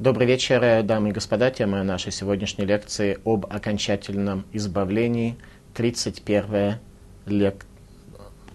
[0.00, 1.52] Добрый вечер, дамы и господа.
[1.52, 5.38] Тема нашей сегодняшней лекции об окончательном избавлении.
[5.74, 6.78] 31
[7.26, 7.64] лек...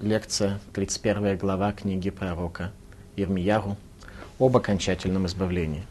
[0.02, 2.73] лекция, 31 глава книги пророка
[3.15, 3.78] Ирмияру
[4.38, 5.85] об окончательном избавлении.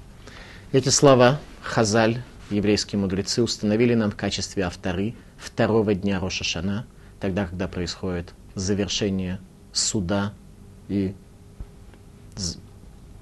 [0.73, 2.21] Эти слова Хазаль,
[2.51, 6.87] еврейские мудрецы, установили нам в качестве авторы второго дня Рошашана,
[7.21, 9.41] тогда, когда происходит завершение
[9.73, 10.35] суда
[10.89, 11.15] и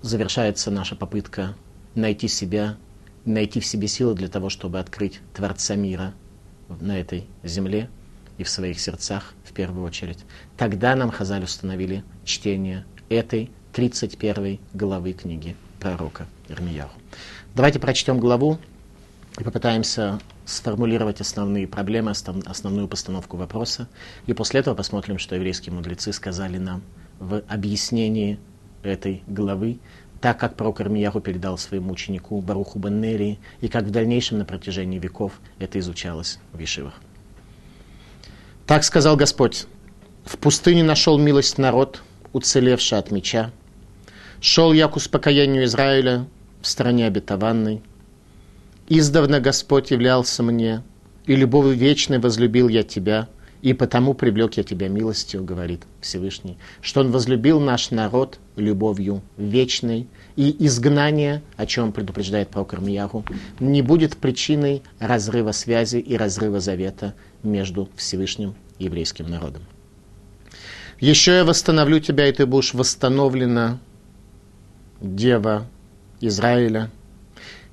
[0.03, 1.55] завершается наша попытка
[1.97, 2.77] найти себя,
[3.25, 6.15] найти в себе силы для того, чтобы открыть Творца мира
[6.81, 7.89] на этой земле
[8.39, 10.19] и в своих сердцах в первую очередь.
[10.57, 16.91] Тогда нам Хазаль установили чтение этой 31 главы книги пророка Ирмияру.
[17.55, 18.59] Давайте прочтем главу
[19.39, 23.89] и попытаемся сформулировать основные проблемы, основную постановку вопроса.
[24.27, 26.83] И после этого посмотрим, что еврейские мудрецы сказали нам
[27.19, 28.39] в объяснении
[28.83, 29.79] этой главы,
[30.21, 34.99] так как пророк Армияху передал своему ученику Баруху Баннери, и как в дальнейшем на протяжении
[34.99, 36.95] веков это изучалось в Ешивах.
[38.67, 39.67] Так сказал Господь,
[40.25, 43.53] в пустыне нашел милость народ, уцелевший от меча.
[44.41, 46.27] Шел я к успокоению Израиля
[46.61, 47.83] в стране обетованной.
[48.89, 50.83] Издавна Господь являлся мне,
[51.27, 53.29] и любовью вечной возлюбил я тебя–
[53.67, 60.07] и потому привлек я тебя милостью, говорит Всевышний, что Он возлюбил наш народ любовью вечной,
[60.37, 63.25] и изгнание, о чем предупреждает пророк Ирмияру,
[63.59, 69.63] не будет причиной разрыва связи и разрыва завета между Всевышним и еврейским народом.
[71.01, 73.81] Еще я восстановлю тебя, и ты будешь восстановлена,
[75.01, 75.67] дева
[76.21, 76.89] Израиля,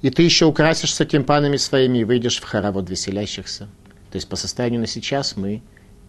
[0.02, 3.70] и ты еще украсишься тимпанами своими и выйдешь в хоровод веселящихся.
[4.10, 5.62] То есть по состоянию на сейчас мы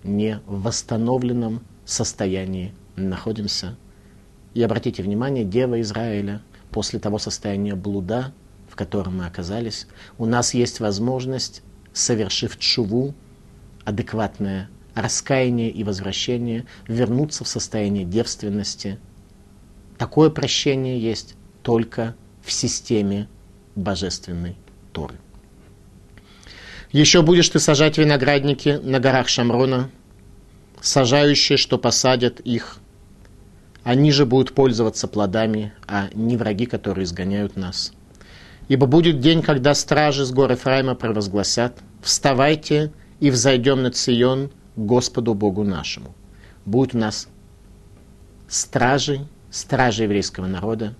[0.05, 3.77] не в восстановленном состоянии находимся.
[4.55, 8.33] И обратите внимание, Дева Израиля, после того состояния блуда,
[8.71, 9.87] в котором мы оказались,
[10.19, 13.15] у нас есть возможность, совершив чуву,
[13.85, 18.99] адекватное раскаяние и возвращение, вернуться в состояние девственности.
[19.99, 23.29] Такое прощение есть только в системе
[23.75, 24.57] божественной
[24.93, 25.19] Торы.
[26.95, 29.91] Еще будешь ты сажать виноградники на горах Шамрона,
[30.81, 32.79] сажающие, что посадят их.
[33.83, 37.93] Они же будут пользоваться плодами, а не враги, которые изгоняют нас.
[38.69, 45.35] Ибо будет день, когда стражи с гор Ефраима провозгласят, «Вставайте и взойдем на Цион Господу
[45.35, 46.15] Богу нашему».
[46.65, 47.27] Будут у нас
[48.47, 50.95] стражи, стражи еврейского народа,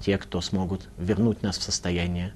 [0.00, 2.34] те, кто смогут вернуть нас в состояние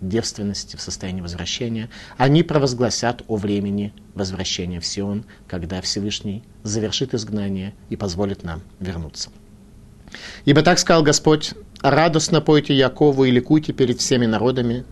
[0.00, 7.74] девственности, в состоянии возвращения, они провозгласят о времени возвращения в Сион, когда Всевышний завершит изгнание
[7.88, 9.30] и позволит нам вернуться.
[10.44, 11.52] Ибо так сказал Господь,
[11.82, 14.84] радостно пойте Якову и ликуйте перед всеми народами,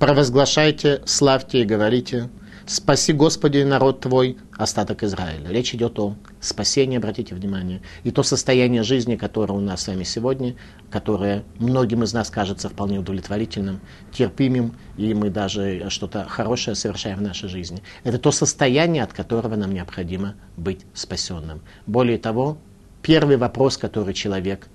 [0.00, 2.28] провозглашайте, славьте и говорите–
[2.68, 5.50] Спаси, Господи, народ Твой, остаток Израиля.
[5.50, 10.02] Речь идет о спасении, обратите внимание, и то состояние жизни, которое у нас с вами
[10.02, 10.56] сегодня,
[10.90, 17.22] которое многим из нас кажется вполне удовлетворительным, терпимым, и мы даже что-то хорошее совершаем в
[17.22, 17.84] нашей жизни.
[18.02, 21.62] Это то состояние, от которого нам необходимо быть спасенным.
[21.86, 22.58] Более того,
[23.00, 24.66] первый вопрос, который человек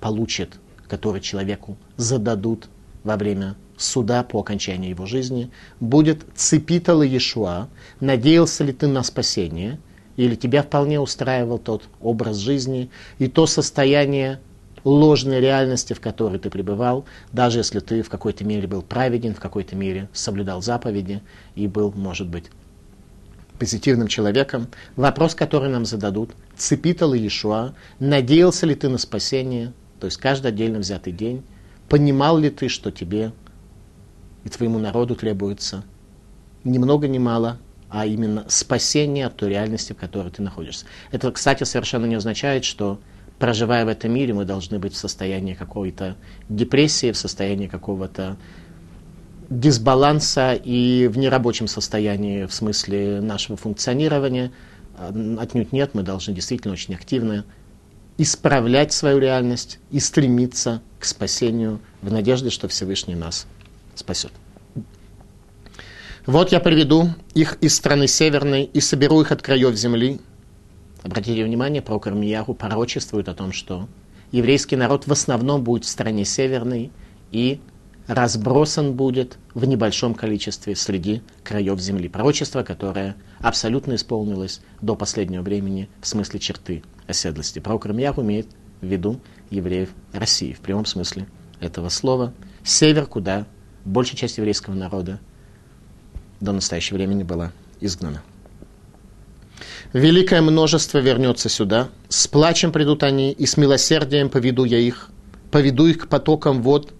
[0.00, 2.68] получит, который человеку зададут
[3.04, 5.50] во время суда по окончании его жизни
[5.80, 7.68] будет цепитала Иешуа,
[8.00, 9.78] надеялся ли ты на спасение,
[10.16, 14.40] или тебя вполне устраивал тот образ жизни и то состояние
[14.84, 19.40] ложной реальности, в которой ты пребывал, даже если ты в какой-то мере был праведен, в
[19.40, 21.22] какой-то мере соблюдал заповеди
[21.54, 22.46] и был, может быть,
[23.58, 24.66] позитивным человеком.
[24.96, 30.80] Вопрос, который нам зададут, цепитал Иешуа, надеялся ли ты на спасение, то есть каждый отдельно
[30.80, 31.42] взятый день,
[31.88, 33.32] понимал ли ты, что тебе
[34.44, 35.84] и твоему народу требуется
[36.64, 37.58] ни много ни мало,
[37.88, 40.86] а именно спасение от той реальности, в которой ты находишься.
[41.10, 42.98] Это, кстати, совершенно не означает, что
[43.38, 46.16] проживая в этом мире, мы должны быть в состоянии какой-то
[46.48, 48.36] депрессии, в состоянии какого-то
[49.50, 54.52] дисбаланса и в нерабочем состоянии в смысле нашего функционирования.
[55.38, 57.44] Отнюдь нет, мы должны действительно очень активно
[58.16, 63.46] исправлять свою реальность и стремиться к спасению в надежде, что Всевышний нас
[63.94, 64.32] спасет.
[66.26, 70.20] Вот я приведу их из страны северной и соберу их от краев земли.
[71.02, 73.88] Обратите внимание, пророк Армияру пророчествует о том, что
[74.30, 76.92] еврейский народ в основном будет в стране северной
[77.32, 77.60] и
[78.06, 82.08] разбросан будет в небольшом количестве среди краев земли.
[82.08, 87.58] Пророчество, которое абсолютно исполнилось до последнего времени в смысле черты оседлости.
[87.58, 88.46] Пророк Армияр имеет
[88.80, 91.26] в виду евреев России в прямом смысле
[91.60, 92.32] этого слова–
[92.64, 93.46] Север, куда
[93.84, 95.20] большая часть еврейского народа
[96.40, 98.22] до настоящего времени была изгнана.
[99.92, 105.10] Великое множество вернется сюда, с плачем придут они, и с милосердием поведу я их,
[105.50, 106.92] поведу их к потокам вод,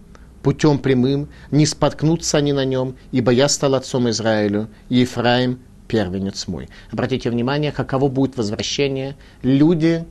[0.43, 6.47] путем прямым, не споткнутся они на нем, ибо я стал отцом Израилю, и Ефраим первенец
[6.47, 6.69] мой.
[6.91, 9.15] Обратите внимание, каково будет возвращение.
[9.41, 10.05] Люди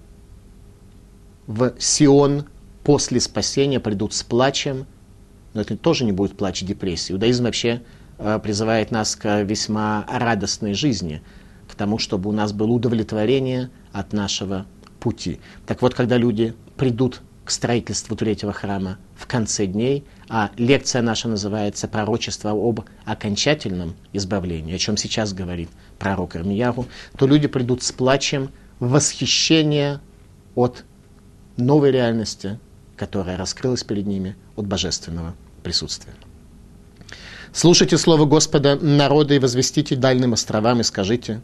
[1.46, 2.46] в Сион
[2.82, 4.86] после спасения придут с плачем,
[5.54, 7.12] но это тоже не будет плач депрессии.
[7.12, 7.82] Иудаизм вообще
[8.18, 11.22] э, призывает нас к весьма радостной жизни,
[11.68, 14.66] к тому, чтобы у нас было удовлетворение от нашего
[15.00, 15.40] пути.
[15.66, 21.28] Так вот, когда люди придут к строительству третьего храма в конце дней, а лекция наша
[21.28, 25.68] называется «Пророчество об окончательном избавлении», о чем сейчас говорит
[25.98, 30.00] пророк Ирмиягу, то люди придут с плачем восхищения
[30.54, 30.84] от
[31.56, 32.58] новой реальности,
[32.96, 36.14] которая раскрылась перед ними от божественного присутствия.
[37.54, 41.42] Слушайте слово Господа, народы, и возвестите дальним островам, и скажите,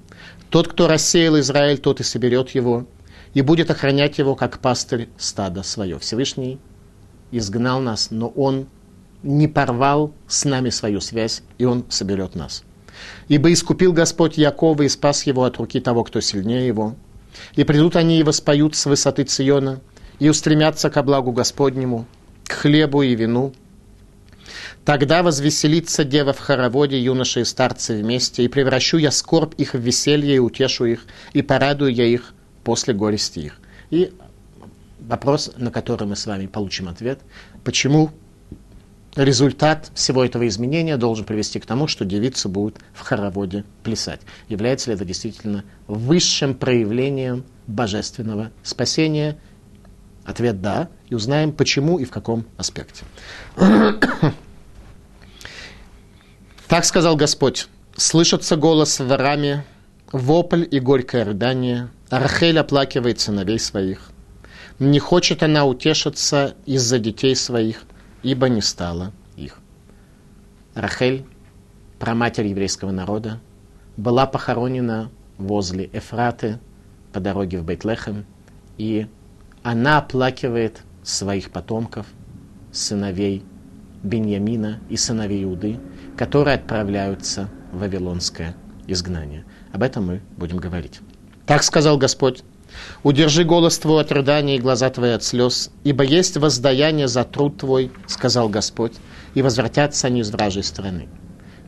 [0.49, 2.87] «Тот, кто рассеял Израиль, тот и соберет его,
[3.35, 5.99] и будет охранять его, как пастырь стада свое».
[5.99, 6.59] Всевышний
[7.31, 8.69] изгнал нас, но Он
[9.23, 12.65] не порвал с нами свою связь, и Он соберет нас.
[13.29, 16.97] «Ибо искупил Господь Якова и спас его от руки того, кто сильнее его.
[17.55, 19.81] И придут они и воспоют с высоты Циона,
[20.19, 22.07] и устремятся ко благу Господнему,
[22.49, 23.53] к хлебу и вину.
[24.85, 29.79] Тогда возвеселится дева в хороводе, юноши и старцы вместе, и превращу я скорбь их в
[29.79, 31.05] веселье и утешу их,
[31.35, 32.33] и порадую я их
[32.65, 33.61] после горести их.
[33.91, 34.13] И
[34.99, 37.21] вопрос, на который мы с вами получим ответ,
[37.65, 38.11] почему
[39.15, 44.21] результат всего этого изменения должен привести к тому, что девицы будут в хороводе плясать.
[44.49, 49.39] Является ли это действительно высшим проявлением божественного спасения
[50.29, 53.05] Ответ «да», и узнаем, почему и в каком аспекте.
[56.69, 57.67] Так сказал Господь,
[57.97, 59.65] слышится голос в раме,
[60.13, 64.11] вопль и горькое рыдание, Рахель оплакивает сыновей своих.
[64.79, 67.85] Не хочет она утешиться из-за детей своих,
[68.23, 69.59] ибо не стало их.
[70.75, 71.25] Рахель,
[71.99, 73.41] праматерь еврейского народа,
[73.97, 76.59] была похоронена возле Эфраты
[77.15, 78.27] по дороге в Бейтлехем,
[78.77, 79.07] и
[79.63, 82.07] она оплакивает своих потомков,
[82.73, 83.45] сыновей
[84.03, 85.79] Беньямина и сыновей Иуды,
[86.17, 88.55] которые отправляются в Вавилонское
[88.87, 89.45] изгнание.
[89.73, 91.01] Об этом мы будем говорить.
[91.47, 92.43] Так сказал Господь,
[93.03, 97.59] «Удержи голос твой от рыдания и глаза твои от слез, ибо есть воздаяние за труд
[97.59, 98.93] твой,— сказал Господь,—
[99.35, 101.09] и возвратятся они из вражей страны».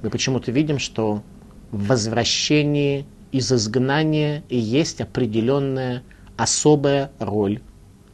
[0.03, 1.23] Мы почему-то видим, что
[1.71, 6.03] в возвращении из изгнания и есть определенная
[6.37, 7.61] особая роль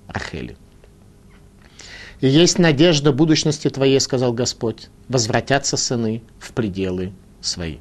[0.08, 0.56] Рахели.
[2.20, 7.78] «И есть надежда будущности твоей,— сказал Господь,— возвратятся сыны в пределы свои.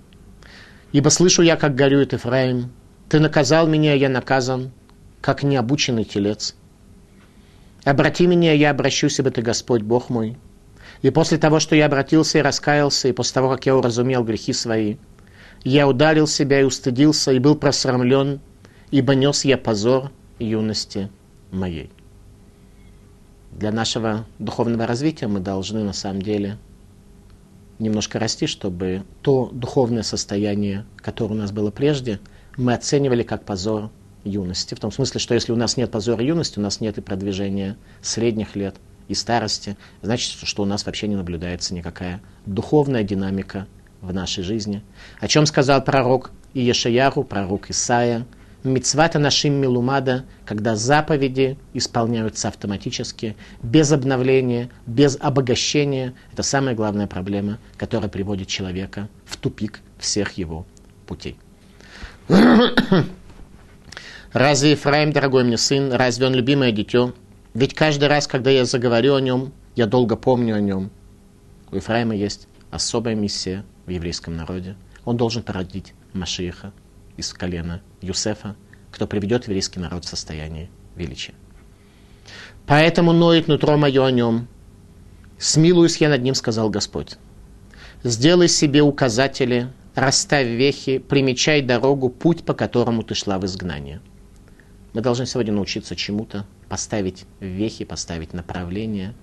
[0.92, 2.72] Ибо слышу я, как горюет Ефраим,
[3.10, 4.72] ты наказал меня, я наказан,
[5.22, 6.56] как необученный телец.
[7.84, 10.38] Обрати меня, я обращусь, ибо ты Господь, Бог мой.
[11.02, 14.54] И после того, что я обратился и раскаялся, и после того, как я уразумел грехи
[14.54, 14.98] свои,
[15.64, 18.40] я ударил себя и устыдился, и был просрамлен,
[18.92, 21.10] ибо нес я позор юности
[21.52, 21.92] моей
[23.56, 26.58] для нашего духовного развития мы должны на самом деле
[27.80, 32.20] немножко расти, чтобы то духовное состояние, которое у нас было прежде,
[32.58, 33.90] мы оценивали как позор
[34.24, 34.76] юности.
[34.76, 37.78] В том смысле, что если у нас нет позора юности, у нас нет и продвижения
[38.02, 38.76] средних лет
[39.08, 43.68] и старости, значит, что у нас вообще не наблюдается никакая духовная динамика
[44.02, 44.84] в нашей жизни.
[45.20, 48.26] О чем сказал пророк Иешаяру, пророк Исаия,
[48.66, 56.16] Мицвата нашим милумада, когда заповеди исполняются автоматически, без обновления, без обогащения.
[56.34, 60.66] Это самая главная проблема, которая приводит человека в тупик всех его
[61.06, 61.38] путей.
[64.34, 67.14] Разве Ефраим, дорогой мне сын, разве он любимое дитё?
[67.54, 70.90] Ведь каждый раз, когда я заговорю о нем, я долго помню о нем.
[71.72, 74.76] У Ефраима есть особая миссия в еврейском народе.
[75.06, 76.74] Он должен породить Машииха,
[77.18, 78.56] из колена Юсефа,
[78.92, 81.34] кто приведет еврейский народ в состояние величия.
[82.66, 84.48] Поэтому ноет нутро мое о нем.
[85.38, 87.18] Смилуюсь я над ним, сказал Господь.
[88.04, 94.02] Сделай себе указатели, расставь вехи, примечай дорогу, путь, по которому ты шла в изгнание.
[94.94, 99.14] Мы должны сегодня научиться чему-то, поставить вехи, поставить направление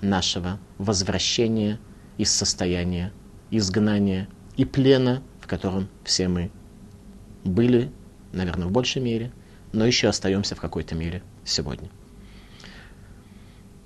[0.00, 1.78] нашего возвращения
[2.18, 3.12] из состояния
[3.50, 6.50] изгнания и плена, в котором все мы
[7.44, 7.90] были,
[8.32, 9.32] наверное, в большей мере,
[9.72, 11.88] но еще остаемся в какой-то мере сегодня.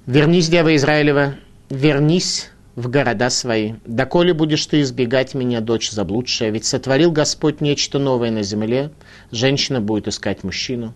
[0.07, 1.35] Вернись, Дева Израилева,
[1.69, 3.75] вернись, в города свои.
[3.87, 6.51] Доколе будешь ты избегать меня, дочь заблудшая?
[6.51, 8.93] Ведь сотворил Господь нечто новое на земле.
[9.33, 10.95] Женщина будет искать мужчину.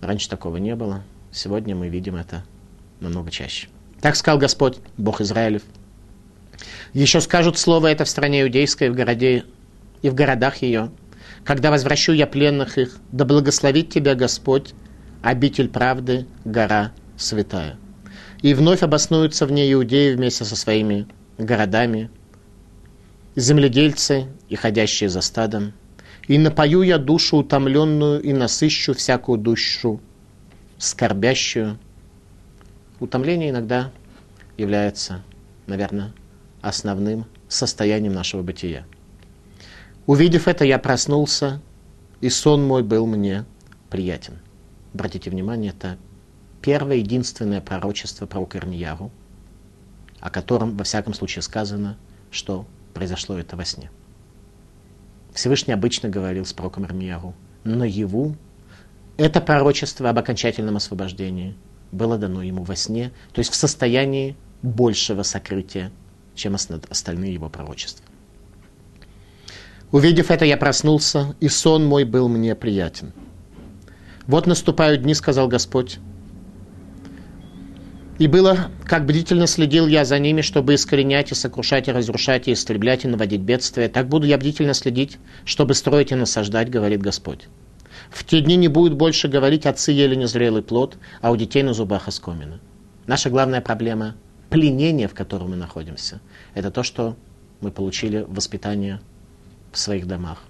[0.00, 1.04] Раньше такого не было.
[1.30, 2.42] Сегодня мы видим это
[3.00, 3.68] намного чаще.
[4.00, 5.60] Так сказал Господь, Бог Израилев.
[6.94, 9.44] Еще скажут слово это в стране иудейской, в городе
[10.00, 10.90] и в городах ее.
[11.44, 14.74] Когда возвращу я пленных их, да благословит тебя Господь,
[15.22, 17.76] обитель правды, гора святая.
[18.42, 21.06] И вновь обоснуются в ней иудеи вместе со своими
[21.38, 22.10] городами,
[23.34, 25.72] земледельцы и ходящие за стадом.
[26.28, 30.00] И напою я душу утомленную и насыщу всякую душу
[30.78, 31.78] скорбящую.
[33.00, 33.90] Утомление иногда
[34.56, 35.22] является,
[35.66, 36.12] наверное,
[36.60, 38.84] основным состоянием нашего бытия.
[40.06, 41.60] Увидев это, я проснулся,
[42.20, 43.44] и сон мой был мне
[43.88, 44.38] приятен.
[44.94, 45.96] Обратите внимание, это
[46.60, 49.10] первое единственное пророчество про Ирмияру,
[50.20, 51.96] о котором, во всяком случае, сказано,
[52.30, 53.90] что произошло это во сне.
[55.32, 58.34] Всевышний обычно говорил с пророком Ирмияру, но его
[59.16, 61.54] это пророчество об окончательном освобождении
[61.92, 65.92] было дано ему во сне, то есть в состоянии большего сокрытия,
[66.34, 68.04] чем остальные его пророчества.
[69.92, 73.12] Увидев это, я проснулся, и сон мой был мне приятен.
[74.26, 75.98] Вот наступают дни, сказал Господь,
[78.18, 82.52] и было, как бдительно следил я за ними, чтобы искоренять и сокрушать, и разрушать, и
[82.52, 83.88] истреблять, и наводить бедствия.
[83.88, 87.48] Так буду я бдительно следить, чтобы строить и насаждать, говорит Господь.
[88.10, 91.74] В те дни не будет больше говорить, отцы ели незрелый плод, а у детей на
[91.74, 92.60] зубах оскомина.
[93.06, 94.14] Наша главная проблема–
[94.50, 96.20] пленение, в котором мы находимся.
[96.54, 97.16] Это то, что
[97.60, 99.00] мы получили воспитание
[99.72, 100.42] в своих домах.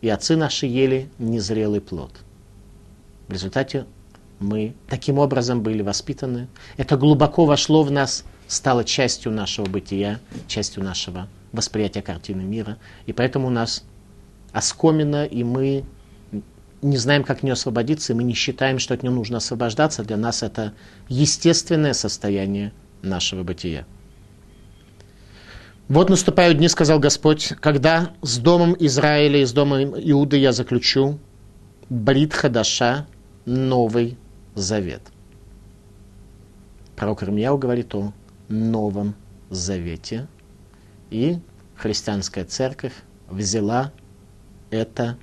[0.00, 2.12] И отцы наши ели незрелый плод.
[3.28, 3.86] В результате
[4.38, 6.48] мы таким образом были воспитаны.
[6.76, 12.78] Это глубоко вошло в нас, стало частью нашего бытия, частью нашего восприятия картины мира.
[13.06, 13.84] И поэтому у нас
[14.52, 15.84] оскомина, и мы
[16.82, 20.04] не знаем, как нее освободиться, и мы не считаем, что от нее нужно освобождаться.
[20.04, 20.74] Для нас это
[21.08, 22.72] естественное состояние
[23.02, 23.86] нашего бытия.
[25.88, 31.20] Вот наступают дни, сказал Господь, когда с домом Израиля и с домом Иуды я заключу
[31.88, 33.06] Брит Хадаша,
[33.44, 34.18] новый
[34.56, 35.02] Завет.
[36.96, 38.12] Пророк Ирмияу говорит о
[38.48, 39.14] Новом
[39.50, 40.26] Завете,
[41.10, 41.38] и
[41.76, 42.94] христианская церковь
[43.28, 43.92] взяла
[44.70, 45.16] это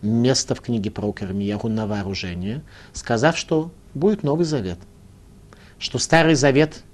[0.00, 2.62] место в книге пророка Ирмияу на вооружение,
[2.94, 4.78] сказав, что будет Новый Завет,
[5.78, 6.84] что Старый Завет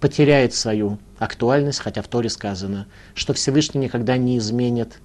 [0.00, 5.00] потеряет свою актуальность, хотя в Торе сказано, что Всевышний никогда не изменит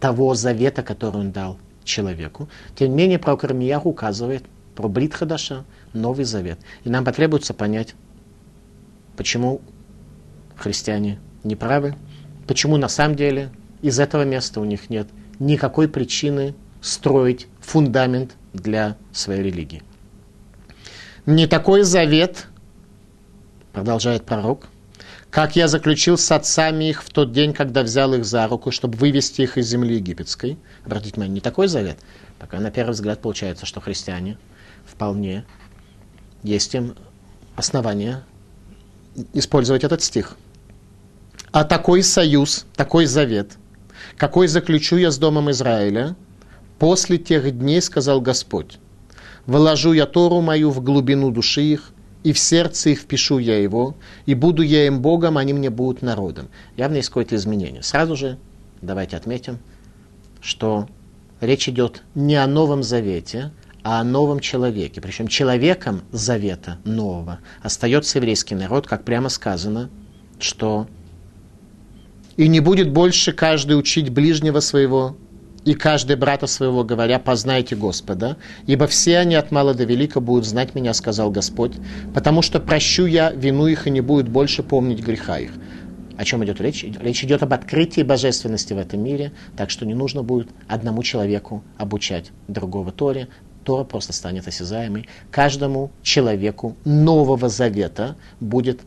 [0.00, 2.48] того завета, который он дал человеку.
[2.76, 6.58] Тем не менее, пророк Ирмияу указывает про Брит Хадаша, Новый Завет.
[6.84, 7.94] И нам потребуется понять,
[9.16, 9.60] почему
[10.56, 11.96] христиане не правы,
[12.46, 13.50] почему на самом деле
[13.82, 19.82] из этого места у них нет никакой причины строить фундамент для своей религии.
[21.26, 22.46] Не такой завет,
[23.72, 24.68] продолжает пророк,
[25.30, 28.98] как я заключил с отцами их в тот день, когда взял их за руку, чтобы
[28.98, 30.58] вывести их из земли египетской.
[30.84, 31.98] Обратите внимание, не такой завет.
[32.38, 34.36] Пока на первый взгляд получается, что христиане
[34.84, 35.44] вполне
[36.42, 36.94] есть им
[37.56, 38.24] основания
[39.32, 40.36] использовать этот стих.
[41.50, 43.56] А такой союз, такой завет,
[44.16, 46.16] какой заключу я с Домом Израиля,
[46.78, 48.78] после тех дней, сказал Господь,
[49.46, 51.92] вложу я Тору мою в глубину души их,
[52.24, 56.02] и в сердце их впишу я его, и буду я им Богом, они мне будут
[56.02, 56.48] народом.
[56.76, 57.82] Явно есть какое-то изменение.
[57.82, 58.38] Сразу же
[58.80, 59.58] давайте отметим,
[60.40, 60.88] что
[61.40, 63.52] речь идет не о Новом Завете,
[63.82, 65.00] а о новом человеке.
[65.00, 69.90] Причем человеком завета нового остается еврейский народ, как прямо сказано,
[70.38, 70.86] что
[72.36, 75.16] «И не будет больше каждый учить ближнего своего,
[75.64, 80.44] и каждый брата своего, говоря, познайте Господа, ибо все они от мала до велика будут
[80.44, 81.72] знать меня, сказал Господь,
[82.14, 85.52] потому что прощу я вину их и не будет больше помнить греха их».
[86.16, 86.84] О чем идет речь?
[87.00, 91.64] Речь идет об открытии божественности в этом мире, так что не нужно будет одному человеку
[91.78, 93.28] обучать другого Торе,
[93.64, 95.08] Тора просто станет осязаемой.
[95.30, 98.80] Каждому человеку Нового Завета будет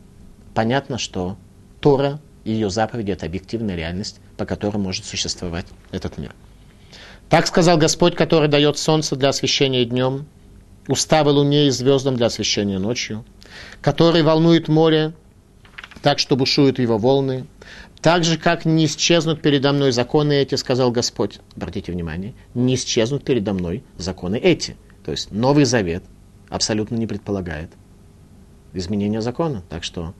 [0.54, 1.38] понятно, что
[1.80, 6.34] Тора ее заповеди– это объективная реальность, по которой может существовать этот мир.
[7.30, 10.28] Так сказал Господь, который дает солнце для освещения днем,
[10.88, 13.26] уставы луне и звездам для освещения ночью,
[13.82, 15.14] который волнует море
[16.02, 17.48] так, что бушуют его волны,
[18.02, 21.40] так же, как не исчезнут передо мной законы эти, сказал Господь.
[21.56, 24.78] Обратите внимание, не исчезнут передо мной законы эти.
[25.04, 26.04] То есть Новый Завет
[26.50, 27.72] абсолютно не предполагает
[28.74, 29.64] изменения закона.
[29.70, 30.14] Так что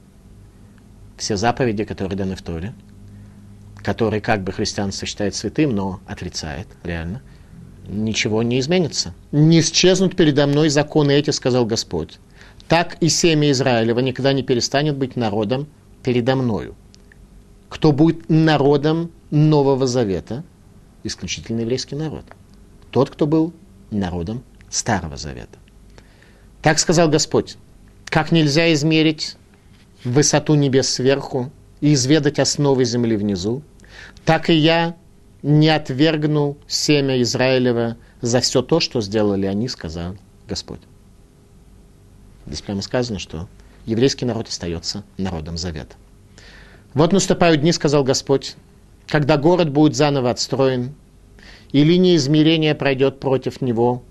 [1.18, 2.74] все заповеди, которые даны в Торе,
[3.86, 7.22] которые как бы христианство считает святым, но отрицает реально,
[7.88, 9.14] ничего не изменится.
[9.32, 12.18] Не исчезнут передо мной законы эти, сказал Господь.
[12.68, 15.68] Так и семя Израилева никогда не перестанет быть народом
[16.02, 16.74] передо мною.
[17.70, 20.44] Кто будет народом Нового Завета?
[21.04, 22.26] Исключительно еврейский народ.
[22.90, 23.54] Тот, кто был
[23.92, 25.60] народом Старого Завета.
[26.64, 27.58] Так сказал Господь.
[28.06, 29.36] Как нельзя измерить
[30.04, 31.52] высоту небес сверху
[31.82, 33.62] и изведать основы земли внизу,
[34.26, 34.96] так и я
[35.44, 40.16] не отвергну семя Израилева за все то, что сделали они, сказал
[40.48, 40.82] Господь.
[42.48, 43.48] Здесь прямо сказано, что
[43.86, 45.96] еврейский народ остается народом завета.
[46.96, 48.56] Вот наступают дни, сказал Господь,
[49.08, 50.96] когда город будет заново отстроен,
[51.72, 54.04] и линия измерения пройдет против него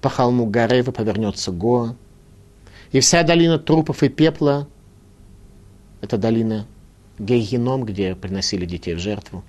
[0.00, 1.96] по холму Гарева, повернется Гоа,
[2.90, 4.68] и вся долина трупов и пепла,
[6.00, 6.66] это долина
[7.18, 9.44] Гейгеном, где приносили детей в жертву,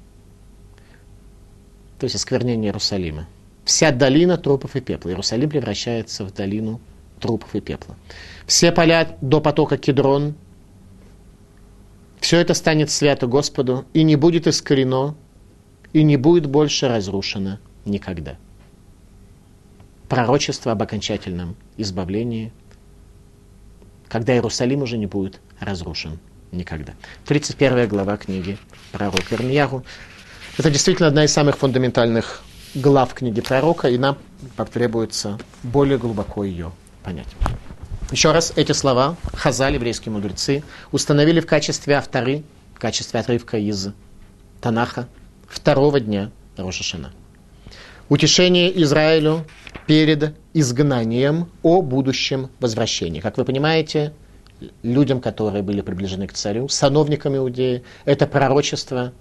[1.99, 3.27] то есть осквернение Иерусалима.
[3.65, 5.09] Вся долина трупов и пепла.
[5.09, 6.81] Иерусалим превращается в долину
[7.19, 7.95] трупов и пепла.
[8.45, 10.35] Все поля до потока Кедрон,
[12.19, 15.15] все это станет свято Господу и не будет искорено,
[15.93, 18.37] и не будет больше разрушено никогда.
[20.09, 22.51] Пророчество об окончательном избавлении,
[24.09, 26.19] когда Иерусалим уже не будет разрушен
[26.51, 26.93] никогда.
[27.25, 28.57] 31 глава книги
[28.91, 29.83] пророка Ирмиягу.
[30.55, 32.43] Это действительно одна из самых фундаментальных
[32.75, 34.19] глав книги пророка, и нам
[34.55, 36.71] потребуется более глубоко ее
[37.03, 37.27] понять.
[38.11, 42.43] Еще раз, эти слова Хазали, еврейские мудрецы, установили в качестве авторы,
[42.75, 43.89] в качестве отрывка из
[44.61, 45.07] Танаха
[45.47, 47.11] второго дня Рошашана.
[48.09, 49.47] Утешение Израилю
[49.87, 53.21] перед изгнанием о будущем возвращении.
[53.21, 54.13] Как вы понимаете,
[54.83, 59.13] людям, которые были приближены к царю, сановникам Иудеи, это пророчество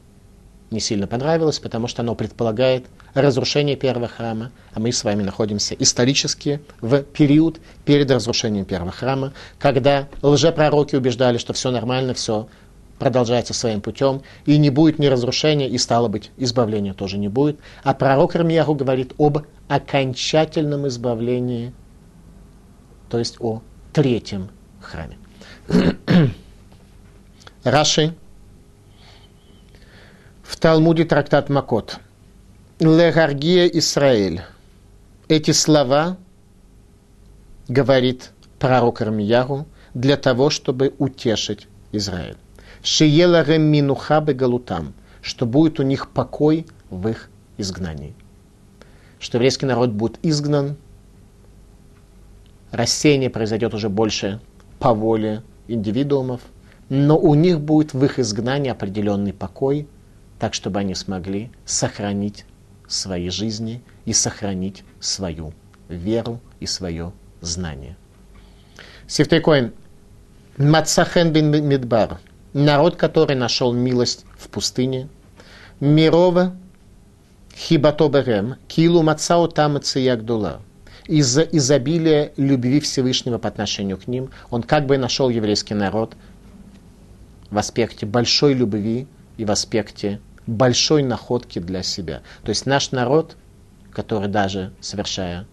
[0.72, 5.74] не сильно понравилось, потому что оно предполагает разрушение первого храма, а мы с вами находимся
[5.74, 12.48] исторически в период перед разрушением первого храма, когда лжепророки убеждали, что все нормально, все
[12.98, 17.58] продолжается своим путем, и не будет ни разрушения, и стало быть, избавления тоже не будет.
[17.82, 21.72] А пророк Рамьяху говорит об окончательном избавлении,
[23.10, 23.60] то есть о
[23.92, 25.18] третьем храме.
[27.64, 28.14] Раши
[30.52, 31.98] в Талмуде трактат Макот.
[32.78, 34.42] Легаргия Исраэль.
[35.26, 36.18] Эти слова
[37.68, 42.36] говорит пророк Армияру для того, чтобы утешить Израиль.
[42.82, 48.14] Шиела рем минуха галутам, что будет у них покой в их изгнании.
[49.20, 50.76] Что еврейский народ будет изгнан,
[52.72, 54.38] рассеяние произойдет уже больше
[54.78, 56.42] по воле индивидуумов,
[56.90, 59.88] но у них будет в их изгнании определенный покой–
[60.42, 62.46] так чтобы они смогли сохранить
[62.88, 65.52] свои жизни и сохранить свою
[65.88, 67.96] веру и свое знание.
[69.06, 69.72] Сифтейкоин.
[70.56, 72.18] Мацахен бин Мидбар.
[72.54, 75.08] Народ, который нашел милость в пустыне.
[75.78, 76.56] Мирова
[77.54, 78.56] хибатоберем.
[78.66, 80.60] Килу мацао там Ягдула.
[81.06, 86.16] Из-за изобилия любви Всевышнего по отношению к ним, он как бы нашел еврейский народ
[87.48, 92.22] в аспекте большой любви и в аспекте большой находки для себя.
[92.42, 93.36] То есть наш народ,
[93.90, 95.46] который даже совершая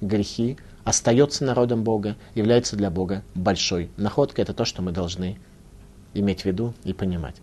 [0.00, 4.42] грехи, остается народом Бога, является для Бога большой находкой.
[4.42, 5.38] Это то, что мы должны
[6.14, 7.36] иметь в виду и понимать.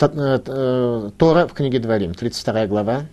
[0.00, 3.06] Э, э, Тора в книге Дворим, 32 глава.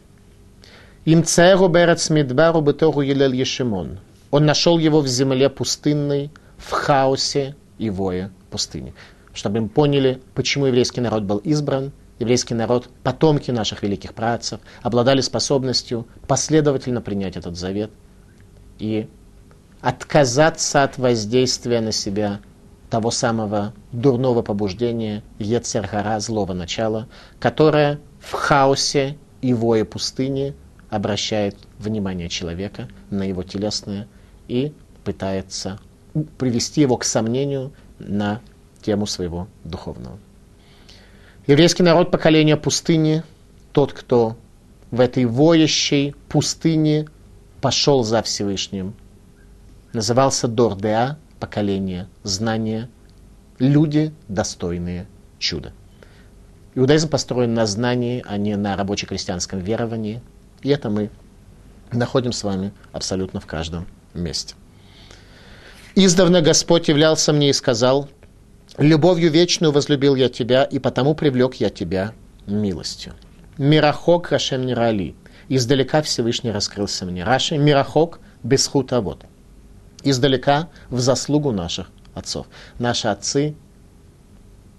[1.05, 3.99] Им церу берец мидбару бетору елел ешимон.
[4.31, 8.93] Он нашел его в земле пустынной, в хаосе и вое пустыни.
[9.33, 15.21] Чтобы мы поняли, почему еврейский народ был избран, еврейский народ, потомки наших великих працев, обладали
[15.21, 17.91] способностью последовательно принять этот завет
[18.77, 19.07] и
[19.81, 22.41] отказаться от воздействия на себя
[22.89, 27.07] того самого дурного побуждения, Ецергара, злого начала,
[27.39, 30.55] которое в хаосе и вое пустыни
[30.89, 34.07] обращает внимание человека на его телесное
[34.47, 35.79] и пытается
[36.37, 38.41] привести его к сомнению на
[38.81, 40.17] тему своего духовного.
[41.49, 43.23] Еврейский народ поколения пустыни,
[43.71, 44.37] тот, кто
[44.91, 47.07] в этой воящей пустыне
[47.59, 48.93] пошел за Всевышним,
[49.91, 52.87] назывался Дордеа, поколение знания,
[53.57, 55.07] люди, достойные
[55.39, 55.73] чуда.
[56.75, 60.21] Иудаизм построен на знании, а не на рабоче-крестьянском веровании.
[60.61, 61.09] И это мы
[61.91, 64.53] находим с вами абсолютно в каждом месте.
[65.95, 68.07] Издавна Господь являлся мне и сказал,
[68.77, 72.13] Любовью вечную возлюбил я тебя, и потому привлек я тебя
[72.45, 73.13] милостью.
[73.57, 75.15] Мирахок Рашем Нирали.
[75.49, 77.23] Издалека Всевышний раскрылся мне.
[77.23, 79.25] Раши Мирахок без хутовод.
[80.03, 82.47] Издалека в заслугу наших отцов.
[82.77, 83.55] Наши отцы,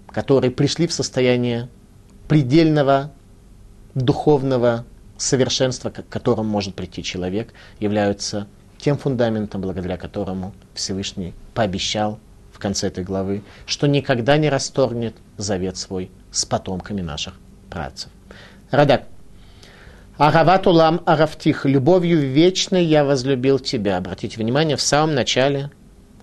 [0.07, 1.69] которые пришли в состояние
[2.27, 3.11] предельного
[3.93, 4.85] духовного
[5.17, 8.47] совершенства, к которому может прийти человек, являются
[8.79, 12.19] тем фундаментом, благодаря которому Всевышний пообещал
[12.61, 17.35] конце этой главы, что никогда не расторгнет завет свой с потомками наших
[17.69, 18.09] працев.
[18.69, 19.03] Радак.
[20.17, 21.65] Арават улам аравтих.
[21.65, 23.97] Любовью вечной я возлюбил тебя.
[23.97, 25.71] Обратите внимание, в самом начале,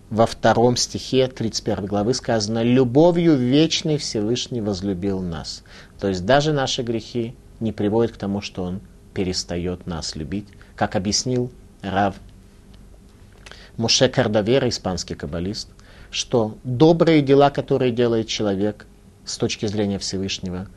[0.09, 5.62] во втором стихе 31 главы сказано, любовью вечной Всевышний возлюбил нас.
[5.98, 8.81] То есть даже наши грехи не приводят к тому, что он
[9.14, 10.46] перестает нас любить.
[10.77, 11.51] Как объяснил
[11.83, 12.14] Рав
[13.77, 15.68] Муше Кардавера, испанский каббалист,
[16.10, 18.86] что добрые дела, которые делает человек
[19.24, 20.68] с точки зрения Всевышнего,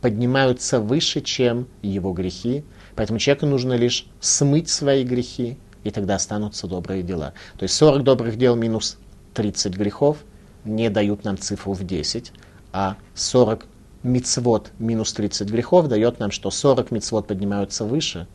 [0.00, 2.64] поднимаются выше, чем его грехи.
[2.96, 7.34] Поэтому человеку нужно лишь смыть свои грехи, и тогда останутся добрые дела.
[7.58, 8.98] То есть 40 добрых дел минус
[9.34, 10.18] 30 грехов
[10.64, 12.32] не дают нам цифру в 10,
[12.72, 13.66] а 40
[14.02, 18.26] мицвод минус 30 грехов дает нам, что 40 мицвод поднимаются выше,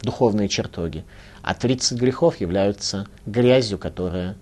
[0.00, 1.04] в духовные чертоги,
[1.42, 4.36] а 30 грехов являются грязью, которая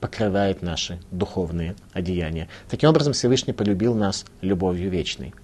[0.00, 2.48] покрывает наши духовные одеяния.
[2.68, 5.34] Таким образом, Всевышний полюбил нас любовью вечной.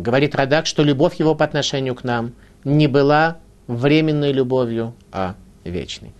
[0.00, 2.32] Говорит Радак, что любовь его по отношению к нам
[2.64, 6.12] не была временной любовью, а вечной.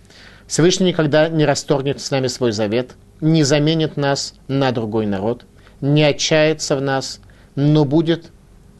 [0.47, 5.45] Всевышний никогда не расторгнет с нами свой завет, не заменит нас на другой народ,
[5.81, 7.19] не отчается в нас,
[7.55, 8.31] но будет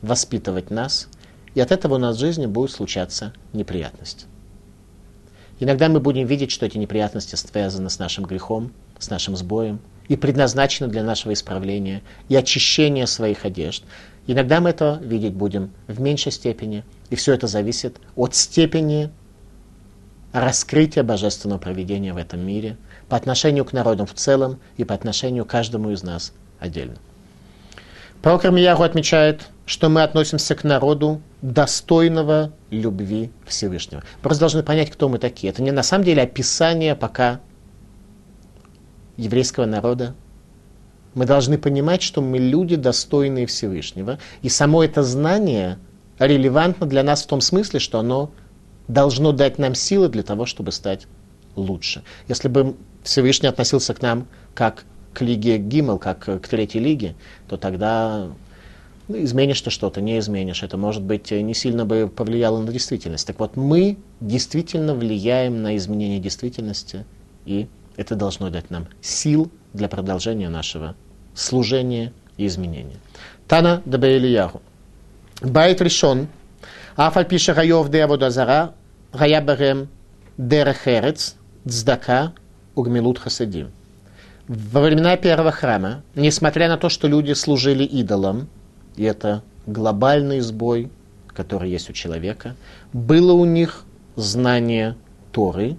[0.02, 1.08] воспитывать нас,
[1.56, 4.28] и от этого у нас в жизни будет случаться неприятность.
[5.60, 10.16] Иногда мы будем видеть, что эти неприятности связаны с нашим грехом, с нашим сбоем, и
[10.16, 13.84] предназначены для нашего исправления и очищения своих одежд.
[14.28, 19.10] Иногда мы это видеть будем в меньшей степени, и все это зависит от степени
[20.32, 25.46] раскрытия божественного проведения в этом мире по отношению к народам в целом и по отношению
[25.46, 26.96] к каждому из нас отдельно.
[28.22, 34.04] Пророк Армияру отмечает, что мы относимся к народу достойного любви Всевышнего.
[34.22, 35.52] Просто должны понять, кто мы такие.
[35.52, 37.40] Это не на самом деле описание пока
[39.18, 40.16] еврейского народа.
[41.14, 44.20] Мы должны понимать, что мы люди, достойные Всевышнего.
[44.42, 45.78] И само это знание
[46.20, 48.32] релевантно для нас в том смысле, что оно
[48.88, 51.08] должно дать нам силы для того, чтобы стать
[51.56, 52.04] лучше.
[52.28, 57.16] Если бы Всевышний относился к нам как к лиге Гиммел, как к третьей лиге,
[57.48, 58.30] то тогда
[59.14, 60.64] ну, изменишь ты что-то, не изменишь.
[60.64, 63.28] Это, может быть, не сильно бы повлияло на действительность.
[63.28, 67.06] Так вот, мы действительно влияем на изменение действительности,
[67.46, 70.96] и это должно дать нам сил для продолжения нашего
[71.36, 72.98] служения и изменения.
[73.48, 74.64] Тана Дабаэлияху.
[75.42, 76.28] Байт решен.
[76.96, 78.74] Афаль пише Райов де Абудазара,
[79.12, 79.90] Раябарем
[80.38, 81.36] Дерехерец,
[81.68, 82.34] Цдака,
[82.74, 83.70] Угмилут Хасадим.
[84.48, 88.50] Во времена первого храма, несмотря на то, что люди служили идолам,
[88.96, 90.90] и это глобальный сбой,
[91.28, 92.56] который есть у человека,
[92.92, 94.96] было у них знание
[95.32, 95.78] Торы,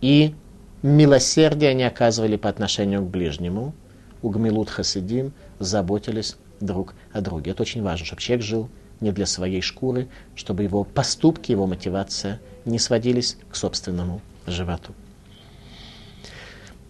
[0.00, 0.34] и
[0.82, 3.74] милосердие они оказывали по отношению к ближнему,
[4.22, 7.50] у Гмилут Хасидим заботились друг о друге.
[7.50, 8.68] Это очень важно, чтобы человек жил
[9.00, 14.94] не для своей шкуры, чтобы его поступки, его мотивация не сводились к собственному животу.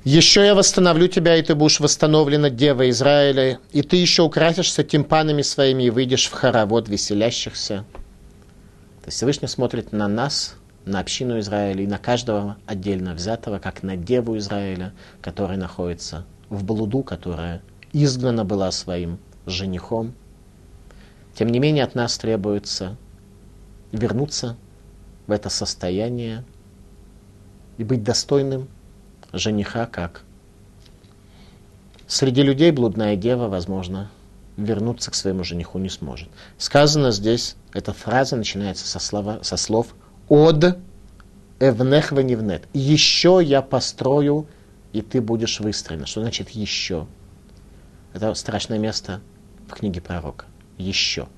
[0.06, 5.42] Еще я восстановлю тебя, и ты будешь восстановлена, Дева Израиля, и ты еще украсишься тимпанами
[5.42, 7.84] своими и выйдешь в хоровод веселящихся.
[9.00, 13.82] То есть Всевышний смотрит на нас, на общину Израиля и на каждого отдельно взятого, как
[13.82, 17.60] на Деву Израиля, которая находится в блуду, которая
[17.92, 20.14] изгнана была своим женихом.
[21.34, 22.96] Тем не менее, от нас требуется
[23.90, 24.56] вернуться
[25.26, 26.44] в это состояние
[27.76, 28.68] и быть достойным
[29.38, 30.22] жениха как.
[32.06, 34.10] Среди людей блудная дева, возможно,
[34.56, 36.28] вернуться к своему жениху не сможет.
[36.58, 39.94] Сказано здесь, эта фраза начинается со, слова, со слов
[40.28, 40.78] «от
[41.58, 42.66] эвнех веневнет».
[42.72, 44.46] «Еще я построю,
[44.92, 46.06] и ты будешь выстроена».
[46.06, 47.06] Что значит «еще»?
[48.12, 49.20] Это страшное место
[49.68, 50.46] в книге пророка.
[50.78, 51.28] «Еще».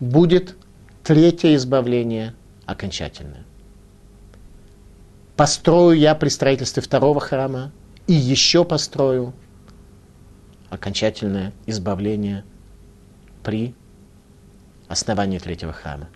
[0.00, 0.56] Будет
[1.04, 2.34] третье избавление
[2.66, 3.44] окончательное
[5.40, 7.72] построю я при строительстве второго храма
[8.06, 9.32] и еще построю
[10.68, 12.44] окончательное избавление
[13.42, 13.74] при
[14.86, 16.10] основании третьего храма.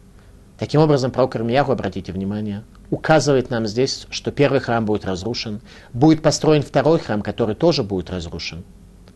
[0.58, 5.62] Таким образом, пророк Ирмияху, обратите внимание, указывает нам здесь, что первый храм будет разрушен,
[5.94, 8.62] будет построен второй храм, который тоже будет разрушен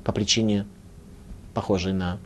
[0.04, 0.64] по причине,
[1.52, 2.16] похожей на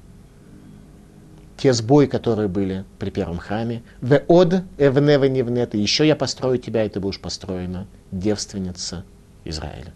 [1.62, 3.82] те сбои, которые были при первом храме.
[4.00, 9.04] В од эвнева невнет, и еще я построю тебя, и ты будешь построена девственница
[9.44, 9.92] Израиля.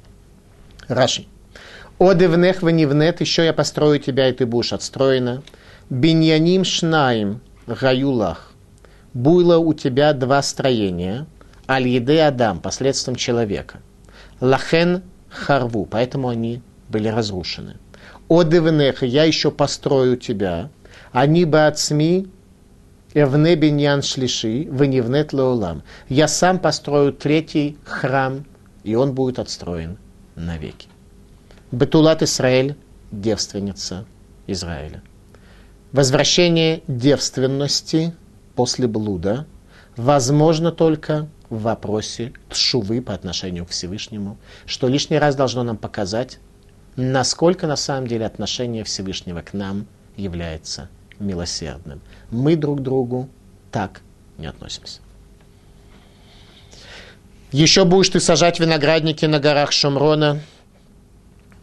[0.87, 1.27] Раши.
[1.99, 5.43] Од эвнех невнет, еще я построю тебя, и ты будешь отстроена.
[5.91, 8.53] Биньяним шнаим гаюлах.
[9.13, 11.27] Было у тебя два строения.
[11.69, 13.81] Аль-Еде Адам, последствием человека.
[14.41, 17.79] Лахен Харву, поэтому они были разрушены.
[18.29, 20.71] Одевнеха, я еще построю тебя.
[21.17, 22.29] Они СМИ
[23.15, 25.83] Эвне биньян шлиши, веневнет леолам.
[26.11, 28.45] Я сам построю третий храм,
[28.85, 29.97] и он будет отстроен
[30.35, 30.89] навеки.
[31.73, 32.77] Бетулат Исраэль,
[33.11, 34.05] девственница
[34.47, 35.03] Израиля.
[35.91, 38.15] Возвращение девственности
[38.55, 39.47] после блуда
[39.97, 46.41] возможно только в вопросе тшувы по отношению к Всевышнему, что лишний раз должно нам показать,
[46.95, 49.87] насколько на самом деле отношение Всевышнего к нам
[50.19, 52.01] является милосердным.
[52.31, 53.29] Мы друг к другу
[53.71, 54.03] так
[54.39, 55.01] не относимся.
[57.53, 60.41] Еще будешь ты сажать виноградники на горах Шумрона,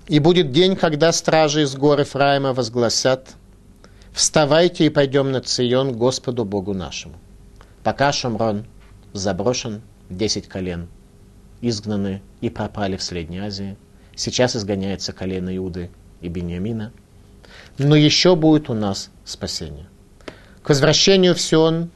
[0.07, 3.35] и будет день, когда стражи из горы Фраима возгласят,
[4.11, 7.15] «Вставайте и пойдем на Цион Господу Богу нашему».
[7.83, 8.65] Пока Шумрон
[9.13, 10.87] заброшен, 10 колен
[11.61, 13.77] изгнаны и пропали в Средней Азии.
[14.15, 15.89] Сейчас изгоняется колено Иуды
[16.21, 16.91] и Бениамина.
[17.77, 19.87] Но еще будет у нас спасение.
[20.61, 21.89] К возвращению в Сион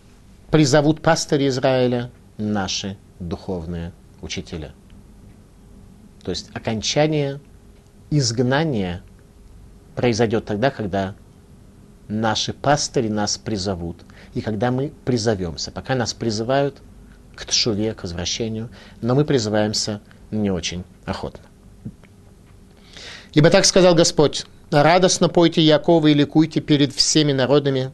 [0.52, 4.74] призовут пастыри Израиля наши духовные учителя.
[6.24, 7.40] То есть окончание
[8.10, 9.04] изгнания
[9.96, 11.16] произойдет тогда, когда
[12.08, 14.02] наши пастыри нас призовут.
[14.34, 15.72] И когда мы призовемся.
[15.72, 16.82] Пока нас призывают,
[17.36, 18.70] к тшуве, к возвращению,
[19.02, 21.47] но мы призываемся не очень охотно.
[23.38, 27.92] Ибо так сказал Господь, радостно пойте Якова и ликуйте перед всеми народами,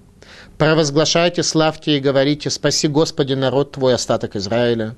[0.57, 4.95] провозглашайте, славьте и говорите, спаси Господи народ твой, остаток Израиля.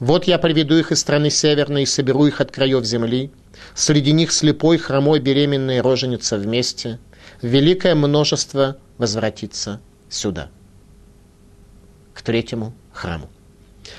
[0.00, 3.30] Вот я приведу их из страны северной и соберу их от краев земли.
[3.74, 6.98] Среди них слепой, хромой, беременный роженица вместе.
[7.42, 10.48] Великое множество возвратится сюда,
[12.14, 13.28] к третьему храму.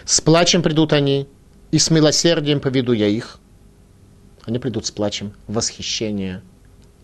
[0.03, 1.27] С плачем придут они,
[1.69, 3.39] и с милосердием поведу я их.
[4.45, 6.41] Они придут с плачем восхищения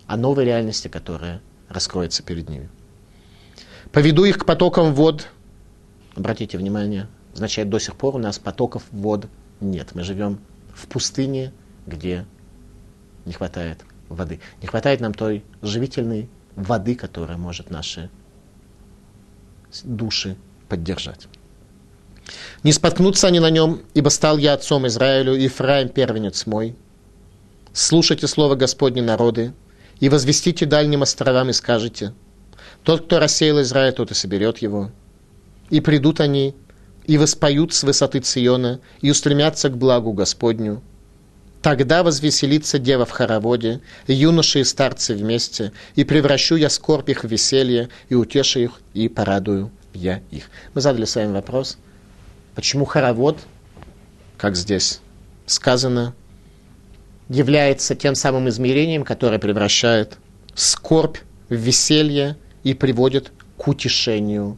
[0.06, 2.70] о новой реальности, которая раскроется перед ними.
[3.92, 5.28] Поведу их к потокам вод.
[6.16, 9.28] Обратите внимание, означает, до сих пор у нас потоков вод
[9.60, 9.96] нет.
[9.96, 10.40] Мы живем
[10.74, 11.52] в пустыне,
[11.88, 12.26] где
[13.26, 14.40] не хватает воды.
[14.62, 18.10] Не хватает нам той живительной воды, которая может наши
[19.84, 20.36] души
[20.68, 21.28] поддержать.
[22.64, 26.76] Не споткнутся они на нем, ибо стал я отцом Израилю, и Ефраим первенец мой.
[27.74, 29.54] Слушайте слово Господне народы,
[30.00, 32.14] и возвестите дальним островам и скажете,
[32.84, 34.92] тот, кто рассеял Израиль, тот и соберет его.
[35.70, 36.56] И придут они,
[37.06, 40.82] и воспоют с высоты Циона, и устремятся к благу Господню.
[41.62, 47.24] Тогда возвеселится дева в хороводе, и юноши и старцы вместе, и превращу я скорбь их
[47.24, 50.50] в веселье, и утешу их, и порадую я их.
[50.74, 51.78] Мы задали с вами вопрос–
[52.56, 53.40] Почему хоровод,
[54.38, 55.00] как здесь
[55.46, 56.14] сказано,
[57.32, 60.18] является тем самым измерением, которое превращает
[60.54, 61.18] скорбь
[61.48, 64.58] в веселье и приводит к утешению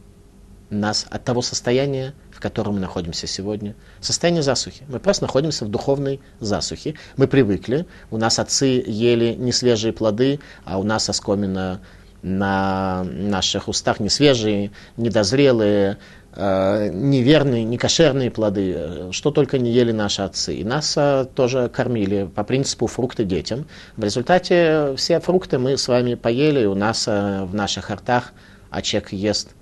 [0.70, 3.76] нас от того состояния, в котором мы находимся сегодня.
[4.00, 4.82] Состояние засухи.
[4.88, 6.94] Мы просто находимся в духовной засухе.
[7.16, 7.86] Мы привыкли.
[8.10, 11.80] У нас отцы ели не свежие плоды, а у нас оскомина
[12.22, 15.98] на наших устах не свежие, недозрелые,
[16.36, 20.56] неверные, некошерные плоды, что только не ели наши отцы.
[20.56, 23.66] И нас э, тоже кормили по принципу фрукты детям.
[23.96, 28.32] В результате все фрукты мы с вами поели, у нас э, в наших ртах,
[28.70, 29.54] а человек ест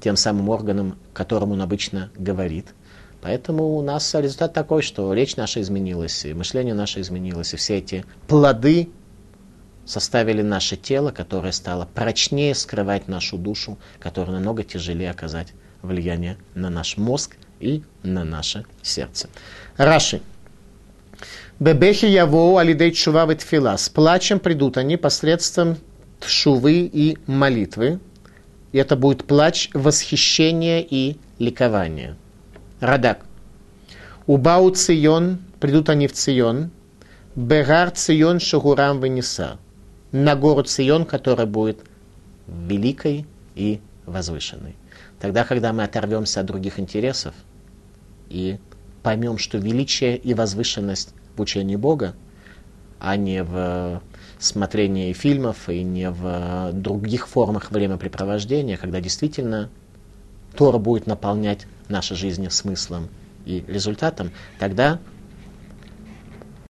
[0.00, 2.74] тем самым органом, которым он обычно говорит.
[3.20, 7.78] Поэтому у нас результат такой, что речь наша изменилась, и мышление наше изменилось, и все
[7.78, 8.90] эти плоды
[9.84, 16.70] составили наше тело, которое стало прочнее скрывать нашу душу, которое намного тяжелее оказать влияние на
[16.70, 19.28] наш мозг и на наше сердце.
[19.76, 20.20] Раши.
[21.60, 23.76] Бебехи явоу алидей чува ветфила.
[23.76, 25.76] С плачем придут они посредством
[26.20, 28.00] тшувы и молитвы.
[28.72, 32.16] И это будет плач восхищения и ликования.
[32.80, 33.24] Радак.
[34.26, 36.70] Убау Цион, придут они в Цион,
[37.36, 39.58] Бегар Цион Шагурам Венеса
[40.12, 41.80] на гору Цион, которая будет
[42.46, 44.76] великой и возвышенной.
[45.24, 47.34] Тогда, когда мы оторвемся от других интересов,
[48.28, 48.58] и
[49.02, 52.14] поймем, что величие и возвышенность в учении Бога,
[53.00, 54.02] а не в
[54.38, 59.70] смотрении фильмов и не в других формах времяпрепровождения, когда действительно
[60.54, 63.08] Тора будет наполнять наши жизни смыслом
[63.46, 65.00] и результатом, тогда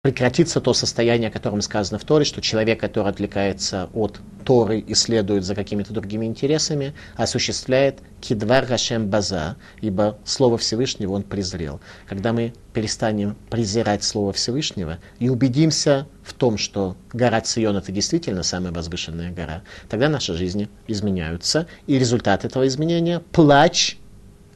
[0.04, 4.92] прекратится то состояние, о котором сказано в Торе, что человек, который отвлекается от Торы и
[4.92, 11.80] следует за какими-то другими интересами, осуществляет кидвар Хашем База, ибо Слово Всевышнего он презрел.
[12.06, 18.42] Когда мы перестанем презирать Слово Всевышнего и убедимся в том, что гора Цион это действительно
[18.42, 23.96] самая возвышенная гора, тогда наши жизни изменяются, и результат этого изменения– плач,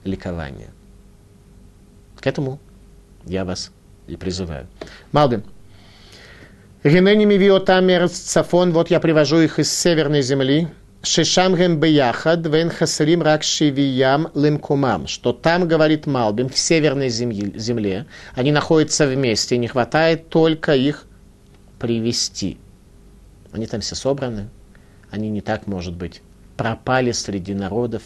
[0.05, 0.69] ликование.
[2.21, 2.61] К этому
[3.25, 3.71] я вас
[4.09, 4.67] и призываю.
[5.13, 5.45] Малбин.
[6.83, 10.69] Генени мивиота мерц цафон, вот я привожу их из северной земли,
[11.03, 18.07] Шишам гем бияхад, вен хасрим рак шивиям лимкумам, что там, говорит Малбим, в северной земле,
[18.35, 21.07] они находятся вместе, не хватает только их
[21.79, 22.59] привести.
[23.53, 24.49] Они там все собраны,
[25.11, 26.21] они не так, может быть,
[26.57, 28.03] пропали среди народов,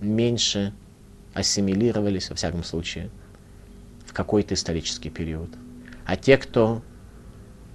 [0.00, 0.74] меньше
[1.32, 3.08] ассимилировались, во всяком случае,
[4.14, 5.50] какой-то исторический период.
[6.06, 6.82] А те, кто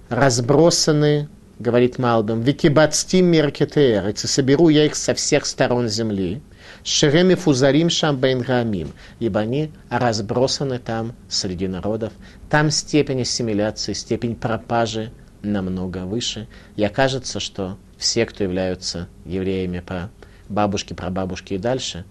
[0.08, 1.28] разбросаны,
[1.60, 6.42] говорит Малбим, викибацтим меркетеерец, и соберу я их со всех сторон земли,
[6.82, 12.12] шереми фузарим шамбейн гамим, ибо они разбросаны там среди народов,
[12.48, 20.10] там степень ассимиляции, степень пропажи намного выше, и окажется, что все, кто являются евреями по
[20.48, 22.04] бабушке, прабабушке и дальше,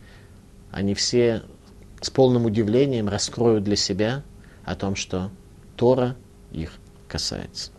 [0.72, 1.42] они все
[2.02, 4.24] с полным удивлением раскроют для себя
[4.64, 5.32] о том, что
[5.76, 6.16] Тора
[6.52, 6.74] их
[7.08, 7.72] касается.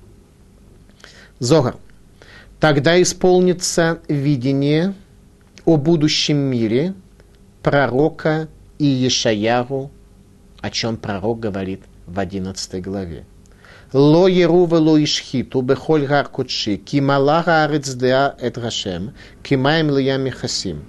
[1.38, 1.76] Зогар.
[2.58, 4.94] Тогда исполнится видение
[5.64, 6.94] о будущем мире
[7.62, 9.90] пророка Иешаяру,
[10.60, 13.24] о чем пророк говорит в 11 главе.
[13.92, 20.30] Ло еру вело ишхиту бехоль гар кудши, ки малага арецдеа эт Гашем, ки маем лиями
[20.30, 20.84] хасим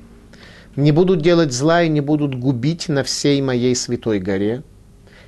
[0.76, 4.64] не будут делать зла и не будут губить на всей моей святой горе,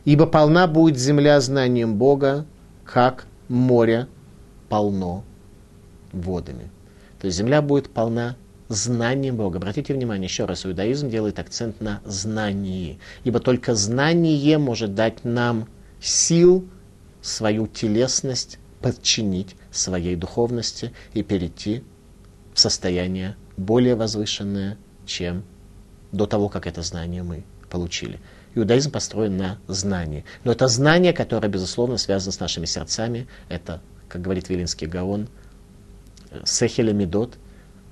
[0.06, 2.46] ибо полна будет земля знанием Бога,
[2.86, 4.08] как море
[4.70, 5.24] полно
[6.12, 6.72] водами.
[7.20, 8.36] То есть земля будет полна
[8.70, 9.58] знанием Бога.
[9.58, 15.68] Обратите внимание, еще раз, иудаизм делает акцент на знании, ибо только знание может дать нам
[16.02, 16.68] сил
[17.22, 21.84] свою телесность подчинить своей духовности и перейти
[22.54, 25.44] в состояние более возвышенное, чем
[26.12, 28.20] до того, как это знание мы получили.
[28.56, 30.26] Иудаизм построен на знании.
[30.44, 33.28] Но это знание, которое, безусловно, связано с нашими сердцами.
[33.50, 35.28] Это, как говорит Вилинский Гаон,
[36.46, 37.38] сехеля медот,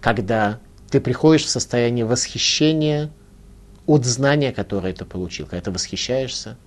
[0.02, 3.10] когда ты приходишь в состояние восхищения
[3.88, 5.48] от знания, которое ты получил.
[5.48, 6.58] Когда ты восхищаешься,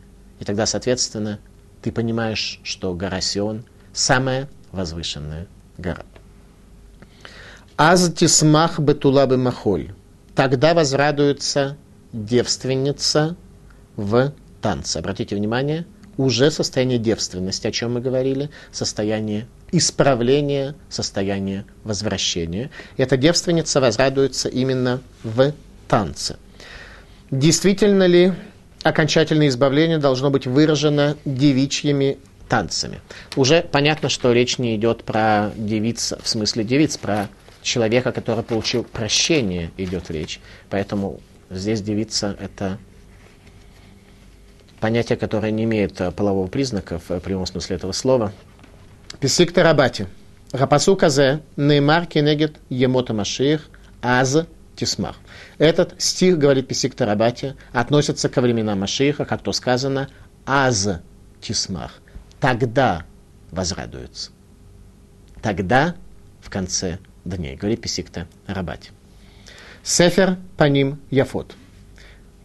[0.40, 1.38] и тогда, соответственно,
[1.82, 5.46] ты понимаешь, что гора Сион– самая возвышенная
[5.78, 6.02] гора.
[7.76, 9.92] Аз тисмах бетула махоль
[10.34, 11.76] тогда возрадуется
[12.12, 13.36] девственница
[13.96, 14.98] в танце.
[14.98, 22.70] Обратите внимание, уже состояние девственности, о чем мы говорили, состояние исправления, состояние возвращения.
[22.96, 25.52] И эта девственница возрадуется именно в
[25.88, 26.36] танце.
[27.30, 28.32] Действительно ли
[28.84, 32.18] окончательное избавление должно быть выражено девичьими
[32.48, 33.00] танцами?
[33.34, 37.28] Уже понятно, что речь не идет про девиц, в смысле девиц, про
[37.64, 40.40] человека, который получил прощение, идет речь.
[40.70, 42.78] Поэтому здесь девица– это
[44.78, 48.32] понятие, которое не имеет э, полового признака в прямом смысле этого слова.
[49.18, 50.06] Писик Тарабати.
[50.52, 53.68] Рапасу казе неймар кенегет емота маших
[54.02, 54.46] аз
[54.76, 55.16] тисмах.
[55.58, 60.08] Этот стих, говорит Писик Тарабати, относится ко временам Машиха, как то сказано,
[60.44, 60.88] аз
[61.40, 62.00] тисмах.
[62.40, 63.04] Тогда
[63.50, 64.30] возрадуется.
[65.40, 65.94] Тогда
[66.40, 68.90] в конце дней, говорит Писикта Рабати.
[69.82, 71.54] Сефер по ним Яфот.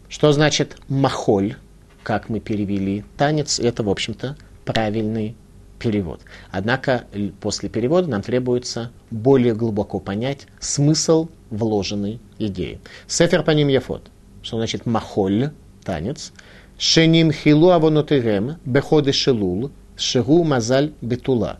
[0.08, 1.56] Что значит махоль,
[2.02, 3.04] как мы перевели?
[3.16, 5.36] Танец– это, в общем-то, правильный
[5.78, 6.20] перевод.
[6.50, 7.04] Однако
[7.40, 12.80] после перевода нам требуется более глубоко понять смысл вложенной идеи.
[13.06, 14.10] Сефер по ним Яфот.
[14.42, 15.50] Что значит махоль,
[15.84, 16.32] танец?
[16.78, 21.58] Шеним хилу авонотырем беходы шелул шеру мазаль бетула.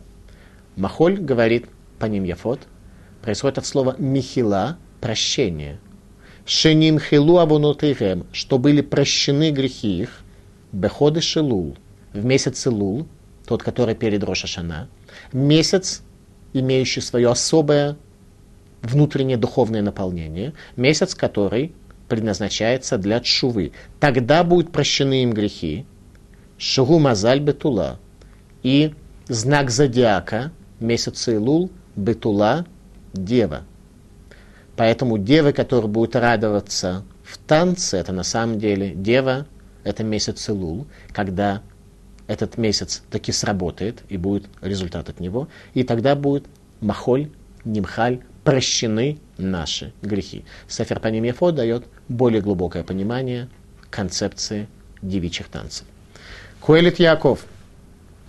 [0.75, 1.67] Махоль говорит
[1.99, 2.59] по ним Яфот,
[3.21, 5.79] происходит от слова «михила»– прощение.
[6.45, 10.21] «Шеним хилу абунутыхем»– что были прощены грехи их,
[10.71, 11.77] «беходы шелул»–
[12.13, 13.07] в месяце Лул,
[13.45, 14.89] тот, который перед Рошашана,
[15.31, 16.01] месяц,
[16.53, 17.97] имеющий свое особое
[18.81, 21.73] внутреннее духовное наполнение, месяц, который
[22.09, 23.71] предназначается для чувы.
[23.99, 25.85] Тогда будут прощены им грехи,
[26.57, 27.99] Шгу Мазаль Бетула.
[28.63, 28.93] И
[29.27, 32.65] знак зодиака месяца Илул Бетула–
[33.13, 33.63] Дева.
[34.75, 39.45] Поэтому девы, которые будут радоваться в танце, это на самом деле Дева–
[39.83, 41.61] это месяц Илул, когда
[42.27, 46.45] этот месяц таки сработает, и будет результат от него, и тогда будет
[46.79, 47.29] Махоль,
[47.65, 50.45] Нимхаль, прощены наши грехи.
[50.67, 53.49] Сефер Панимефо дает более глубокое понимание
[53.89, 54.67] концепции
[55.01, 55.85] девичьих танцев.
[56.59, 57.45] Куэлит Яков.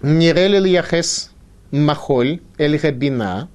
[0.03, 1.30] Нирелил яхес
[1.70, 3.49] махоль эль габина,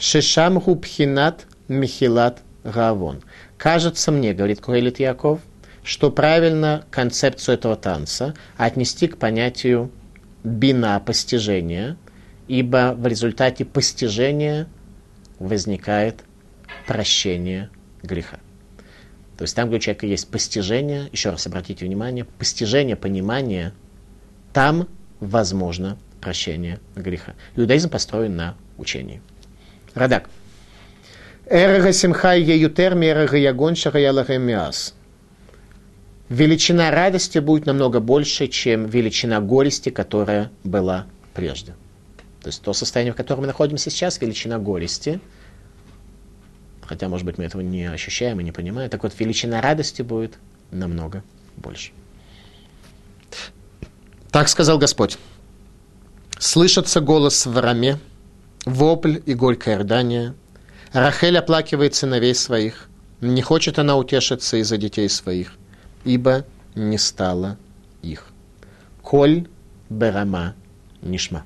[0.00, 3.22] шешам губхинат михилат гавон.
[3.58, 5.40] Кажется мне, говорит Куэлит Яков,
[5.84, 9.90] что правильно концепцию этого танца отнести к понятию
[10.42, 11.96] бина, постижения,
[12.48, 14.66] ибо в результате постижения
[15.38, 16.24] возникает
[16.86, 17.70] прощение
[18.02, 18.38] греха.
[19.36, 23.72] То есть там, где у человека есть постижение, еще раз обратите внимание, постижение, понимание,
[24.52, 24.88] там
[25.20, 27.34] возможно прощение греха.
[27.56, 29.22] Иудаизм построен на учении.
[29.94, 30.28] Радак.
[31.46, 34.94] Эрега симхай еютер мерега ягон миас.
[36.28, 41.72] Величина радости будет намного больше, чем величина горести, которая была прежде.
[42.40, 45.20] То есть то состояние, в котором мы находимся сейчас, величина горести,
[46.82, 50.38] хотя, может быть, мы этого не ощущаем и не понимаем, так вот, величина радости будет
[50.70, 51.24] намного
[51.56, 51.90] больше.
[54.30, 55.18] Так сказал Господь.
[56.38, 57.98] Слышится голос в раме,
[58.64, 60.34] вопль и горькое рыдание.
[60.92, 62.88] Рахель оплакивает сыновей своих.
[63.20, 65.54] Не хочет она утешиться из-за детей своих,
[66.04, 66.44] ибо
[66.74, 67.58] не стало
[68.02, 68.26] их.
[69.02, 69.46] Коль
[69.88, 70.54] берама
[71.02, 71.44] нишма.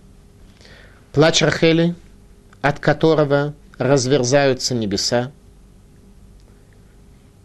[1.12, 1.94] Плач Рахели,
[2.62, 5.32] от которого разверзаются небеса.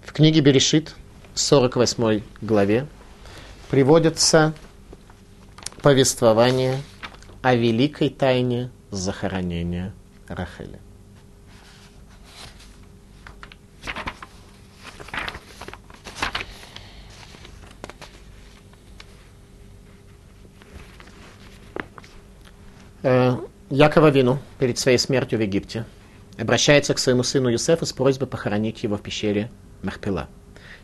[0.04, 0.96] В книге Берешит,
[1.36, 2.88] 48 главе,
[3.70, 4.54] приводится
[5.82, 6.82] повествование
[7.42, 9.94] о великой тайне захоронения
[10.28, 10.80] Рахели.
[23.02, 23.38] Э,
[23.70, 25.86] Якова Вину перед своей смертью в Египте
[26.38, 29.50] обращается к своему сыну Юсефу с просьбой похоронить его в пещере
[29.84, 30.28] Махпила.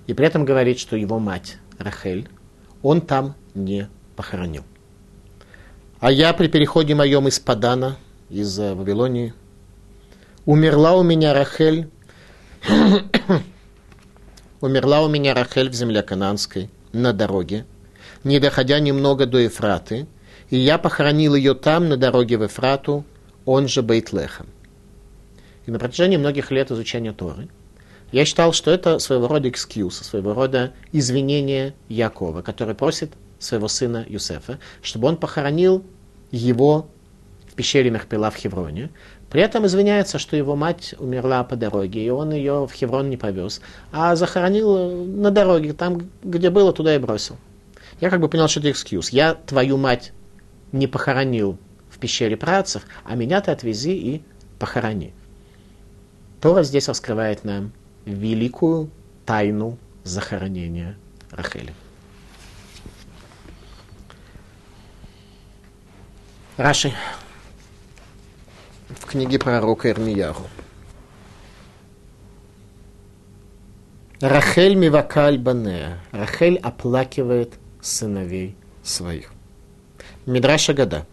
[0.08, 2.30] И при этом говорит, что его мать Рахель
[2.82, 4.64] он там не похоронил.
[6.00, 7.96] А я при переходе моем из Падана,
[8.30, 9.34] из Вавилонии,
[10.46, 11.90] умерла у меня Рахель,
[14.62, 17.66] умерла у меня Рахель в земле Кананской на дороге,
[18.26, 20.08] не доходя немного до Ефраты,
[20.50, 23.06] и я похоронил ее там, на дороге в Эфрату,
[23.46, 24.48] он же Бейтлехем.
[25.66, 27.48] И на протяжении многих лет изучения Торы
[28.12, 34.06] я считал, что это своего рода экскьюз, своего рода извинение Якова, который просит своего сына
[34.08, 35.84] Юсефа, чтобы он похоронил
[36.32, 36.88] его
[37.48, 38.90] в пещере Мехпила в Хевроне.
[39.30, 43.18] При этом извиняется, что его мать умерла по дороге, и он ее в Хеврон не
[43.18, 43.62] повез,
[43.92, 47.38] а захоронил на дороге, там, где было, туда и бросил.
[48.00, 49.10] Я как бы понял, что это экскьюз.
[49.10, 50.12] Я твою мать
[50.72, 51.58] не похоронил
[51.90, 54.22] в пещере працев, а меня ты отвези и
[54.60, 55.14] похорони.
[56.42, 57.72] Тора здесь раскрывает нам
[58.06, 58.90] великую
[59.26, 60.98] тайну захоронения
[61.32, 61.74] Рахели.
[66.58, 66.94] Раши
[68.88, 70.48] в книге пророка Ирмияру.
[74.22, 76.00] Рахель мивакаль банея.
[76.14, 79.34] Рахель оплакивает сыновей своих.
[80.26, 81.06] Мидраша Гада.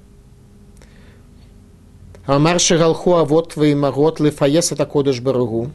[2.24, 5.72] Амар шигалху авот веймарот лифаес это кодыш барагу.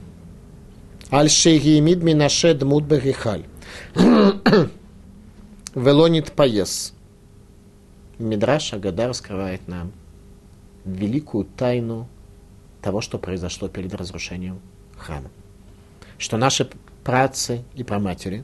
[1.11, 3.43] Аль шейгиемид минаше дмут бегихаль.
[5.75, 6.93] Велонит поес.
[8.19, 9.91] Мидраш Агада раскрывает нам
[10.85, 12.07] великую тайну
[12.81, 14.59] того, что произошло перед разрушением
[14.97, 15.29] храма.
[16.17, 16.69] Что наши
[17.03, 18.43] працы и праматери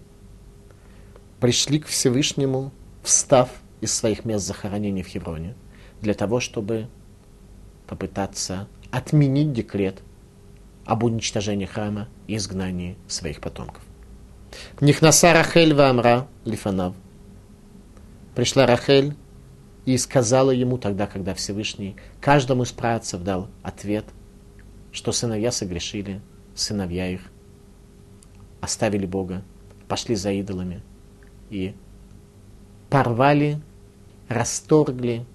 [1.39, 2.71] пришли к Всевышнему,
[3.01, 3.49] встав
[3.82, 5.55] из своих мест захоронений в Хевроне,
[6.01, 6.88] для того, чтобы
[7.88, 10.01] попытаться отменить декрет
[10.86, 13.82] об уничтожении храма и изгнании своих потомков.
[14.82, 16.93] Нихнаса Рахель Вамра Лифанав.
[18.36, 19.15] Пришла Рахель
[19.86, 24.06] и сказала ему тогда, когда Всевышний каждому из працев дал ответ,
[24.92, 26.22] что сыновья согрешили,
[26.56, 27.22] сыновья их
[28.62, 29.44] оставили Бога,
[29.88, 30.82] пошли за идолами
[31.50, 31.76] и
[32.90, 33.60] порвали
[34.30, 35.26] расторгли,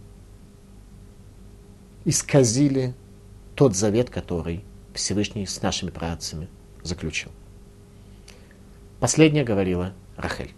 [2.05, 2.95] исказили
[3.55, 6.49] тот завет, который Всевышний с нашими працами
[6.83, 7.31] заключил.
[9.01, 10.53] Последняя говорила Рахель.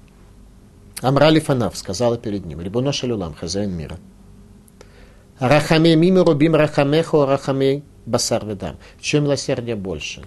[1.01, 3.99] Амрали Фанав сказала перед ним, Рибуно Шалюлам, хозяин мира.
[5.39, 8.77] Рахаме мимо рубим рахамеху рахаме басар ведам.
[9.01, 10.23] Чье милосердие больше?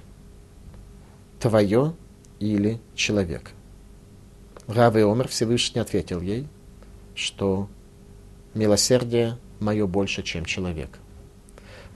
[1.39, 1.93] Твое
[2.39, 3.51] или человек?
[4.67, 6.47] Рав Омер Всевышний ответил ей,
[7.15, 7.67] что
[8.55, 10.97] милосердие мое больше, чем человек.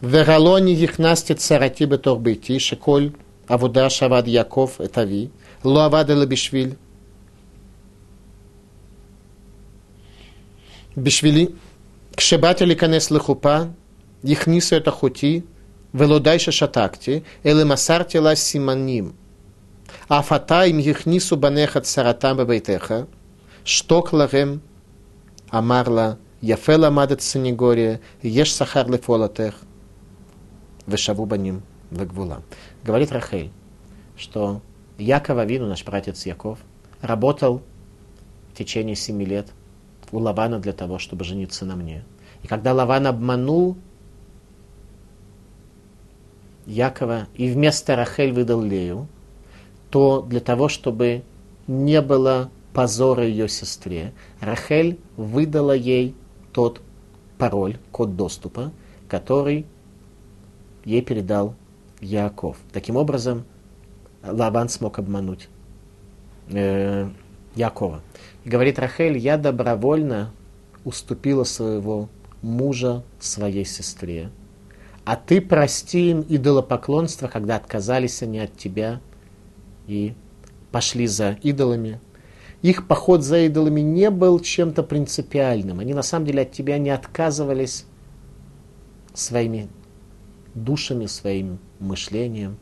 [0.01, 3.13] Вералони яхнасти царатибе торбейти шеколь
[3.47, 5.31] авуда шавад Яков этави
[5.63, 6.77] луавада лабишвиль
[10.96, 11.46] בשבילי,
[12.16, 13.58] כשבאתי להיכנס לחופה,
[14.24, 15.40] הכניסו את אחותי,
[15.94, 19.12] ולא די ששתקתי, אלא מסרתי לה סימנים.
[20.08, 22.94] אף אתה, אם הכניסו בניך צרתם בביתך,
[23.64, 24.58] שתוק להם,
[25.54, 27.94] אמר לה, יפה למדת סניגוריה,
[28.24, 29.54] יש שכר לפעולתך,
[30.88, 31.60] ושבו בנים
[31.92, 32.36] וגבולה.
[32.84, 33.50] Говорит Рахель,
[34.16, 34.60] что
[34.98, 36.58] Якова Вину, наш братец Яков,
[37.00, 37.62] работал
[38.52, 39.52] в течение семи лет
[40.11, 42.03] у Лавана для того, чтобы жениться на мне.
[42.43, 43.77] И когда Лаван обманул
[46.65, 49.07] Якова и вместо Рахель выдал Лею,
[49.89, 51.23] то для того, чтобы
[51.65, 56.15] не было позора ее сестре, Рахель выдала ей
[56.51, 56.81] тот
[57.37, 58.71] пароль, код доступа,
[59.07, 59.65] который
[60.83, 61.55] ей передал
[62.01, 62.57] Яков.
[62.71, 63.45] Таким образом,
[64.23, 65.47] Лаван смог обмануть
[66.49, 67.09] э,
[67.55, 68.01] Якова.
[68.47, 70.31] Говорит Рахель, я добровольно
[70.85, 72.07] уступила своего
[72.41, 74.29] мужа своей сестре,
[75.03, 79.01] а ты прости им идолопоклонство, когда отказались они от тебя
[79.85, 80.13] и
[80.71, 81.99] пошли за идолами.
[82.61, 85.81] Их поход за идолами не был чем-то принципиальным.
[85.81, 87.83] Они на самом деле от тебя не отказывались
[89.13, 89.67] своими
[90.53, 92.55] душами, своим мышлением.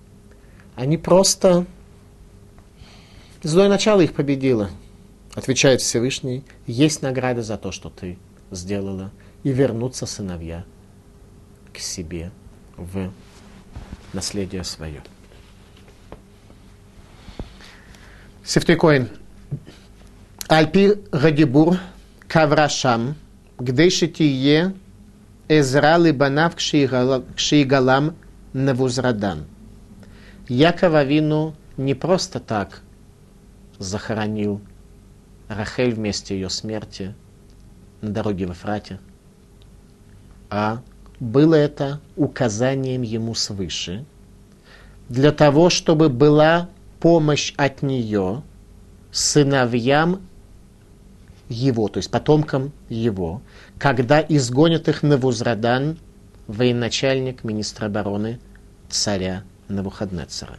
[0.74, 1.68] Они просто...
[3.44, 4.72] Злое начало их победило.
[5.36, 8.18] Отвечает Всевышний, есть награда за то, что ты
[8.52, 9.12] сделала,
[9.44, 10.64] и вернутся сыновья
[11.74, 12.32] к себе
[12.78, 13.12] в
[14.14, 15.04] наследие свое.
[18.46, 19.10] Сефтикоин.
[20.48, 21.80] Альпи Гадибур
[22.28, 23.16] Каврашам,
[23.60, 24.74] где шитие
[25.50, 28.16] Эзра Либанав Кшигалам
[28.54, 29.46] Навузрадан.
[30.48, 32.82] Яков Авину не просто так
[33.80, 34.62] захоронил
[35.48, 37.14] Рахель вместе ее смерти
[38.02, 39.00] на дороге в Эфрате,
[40.50, 40.82] а
[41.20, 44.06] было это указанием ему свыше,
[45.10, 46.70] для того, чтобы была
[47.00, 48.42] помощь от нее
[49.12, 50.22] сыновьям
[51.48, 53.42] его, то есть потомкам его,
[53.78, 55.98] когда изгонят их на Вузрадан,
[56.48, 58.40] военачальник, министр обороны
[58.90, 60.58] царя Навуходнецера.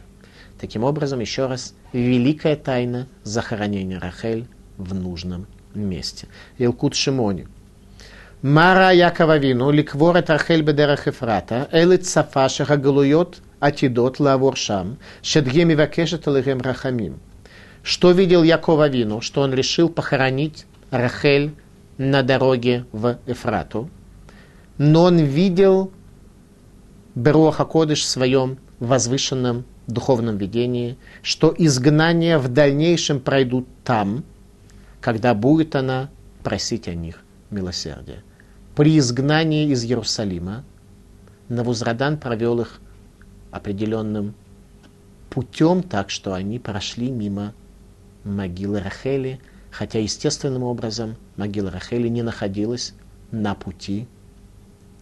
[0.59, 4.47] Таким образом, еще раз, великая тайна захоронения Рахель
[4.77, 6.27] в нужном месте.
[6.57, 7.47] Илкут Шимони.
[8.41, 17.19] Мара Яковавину, ликвора Тархель Бедерах Эфрата, Элит Сафашаха Галуйот Атидот Лаворшам, Шедгеми Вакешет Лыгем Рахамим.
[17.81, 21.55] Что видел Якова Вину, что он решил похоронить Рахель
[21.97, 23.89] на дороге в Эфрату,
[24.77, 25.91] но он видел
[27.15, 34.23] Беруаха Кодыш в своем возвышенном духовном видении, что изгнания в дальнейшем пройдут там–
[35.07, 36.09] когда будет она
[36.43, 38.25] просить о них милосердия.
[38.75, 40.65] При изгнании из Иерусалима
[41.47, 42.81] Навузрадан провел их
[43.49, 44.35] определенным
[45.29, 47.53] путем, так что они прошли мимо
[48.25, 49.39] могилы Рахели,
[49.71, 52.93] хотя естественным образом могила Рахели не находилась
[53.31, 54.09] на пути,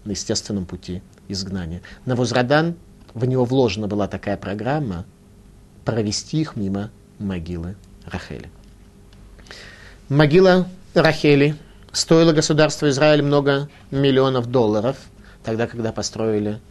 [0.03, 1.82] на естественном пути изгнания.
[2.06, 2.76] Навузрадан,
[3.16, 5.03] в него вложена была такая программа
[5.84, 7.76] провести их мимо могилы
[8.06, 8.51] Рахели.
[10.10, 11.56] Могила Рахели
[11.91, 14.97] стоила государству Израиль много миллионов долларов,
[15.43, 16.62] тогда, когда построили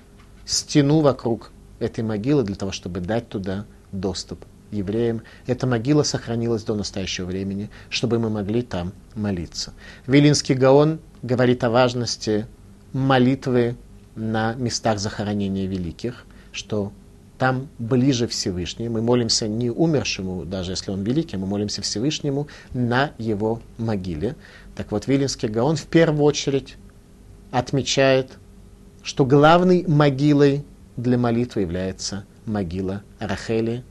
[0.45, 5.23] стену вокруг этой могилы для того, чтобы дать туда доступ евреям.
[5.49, 9.73] Эта могила сохранилась до настоящего времени, чтобы мы могли там молиться.
[10.07, 12.47] Вилинский Гаон говорит о важности
[12.93, 13.75] молитвы
[14.15, 16.93] на местах захоронения великих, что
[17.39, 18.89] там ближе Всевышний.
[18.89, 24.37] Мы молимся не умершему, даже если он великий, мы молимся Всевышнему на его могиле.
[24.77, 26.77] Так вот, Вилинский Гаон в первую очередь
[27.51, 28.33] отмечает,
[29.03, 30.65] что главной могилой
[30.97, 33.85] для молитвы является могила Рахели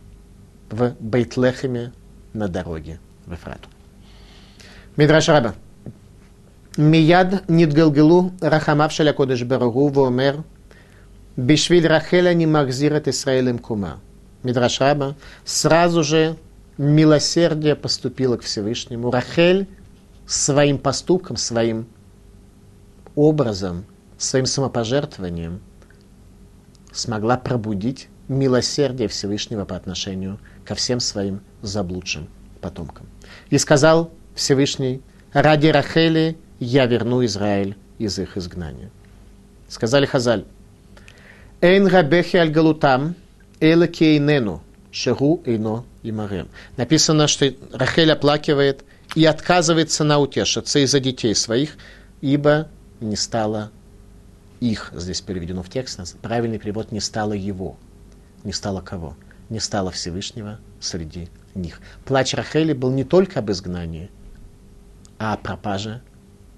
[0.70, 1.92] в Бейтлехеме
[2.34, 3.70] на дороге в Эфрату.
[4.96, 5.56] Мидраш Раба.
[6.78, 10.44] Мияд нитгалгелу рахамав шелякодыш барагу вомер
[11.36, 14.00] Бишвиль Рахеля не махзират Исраилем кума.
[14.44, 15.16] Мидраш Раба.
[15.46, 16.38] Сразу же
[16.78, 19.10] милосердие поступило к Всевышнему.
[19.10, 19.68] Рахель
[20.28, 21.88] своим поступком, своим
[23.16, 23.86] образом,
[24.18, 25.62] своим самопожертвованием
[26.92, 32.30] смогла пробудить милосердие Всевышнего по отношению ко всем своим заблудшим
[32.62, 33.08] потомкам.
[33.50, 35.02] И сказал Всевышний,
[35.34, 38.92] ради Рахели я верну Израиль из их изгнания.
[39.68, 40.46] Сказали Хазаль,
[41.64, 43.16] Эйн рабехи аль галутам,
[43.62, 44.62] эла кейнену,
[44.92, 46.50] шеру эйно имарем.
[46.76, 48.84] Написано, что Рахель оплакивает
[49.16, 51.78] и отказывается на утешиться из-за детей своих,
[52.20, 52.68] ибо
[53.00, 53.72] не стало
[54.60, 57.78] их, здесь переведено в текст, правильный перевод не стало его.
[58.44, 59.16] Не стало кого?
[59.48, 61.80] Не стало Всевышнего среди них.
[62.04, 64.12] Плач Рахели был не только об изгнании,
[65.18, 66.02] а о пропаже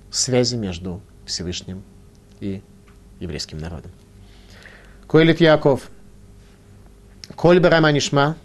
[0.10, 1.84] связи между Всевышним
[2.40, 2.64] и
[3.20, 3.92] еврейским народом.
[5.08, 5.90] Коэлит Яков.
[7.36, 8.36] Коль Бараманишма.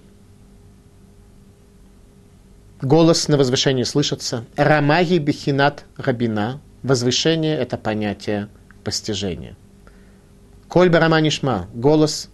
[2.82, 4.44] Голос на возвышении слышится.
[4.56, 6.60] Рамаги Бихинат Рабина.
[6.82, 8.48] Возвышение– это понятие
[8.84, 9.56] постижения.
[10.68, 11.66] Коль Бараманишма.
[11.72, 12.28] Голос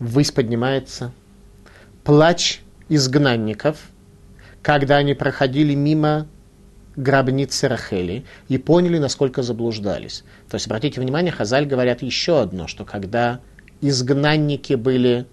[0.00, 1.12] ввысь поднимается.
[2.02, 3.78] Плач изгнанников,
[4.62, 6.26] когда они проходили мимо
[6.98, 10.24] гробницы Рахели и поняли, насколько заблуждались.
[10.50, 13.40] То есть, обратите внимание, Хазаль говорят еще одно, что когда
[13.80, 15.26] изгнанники были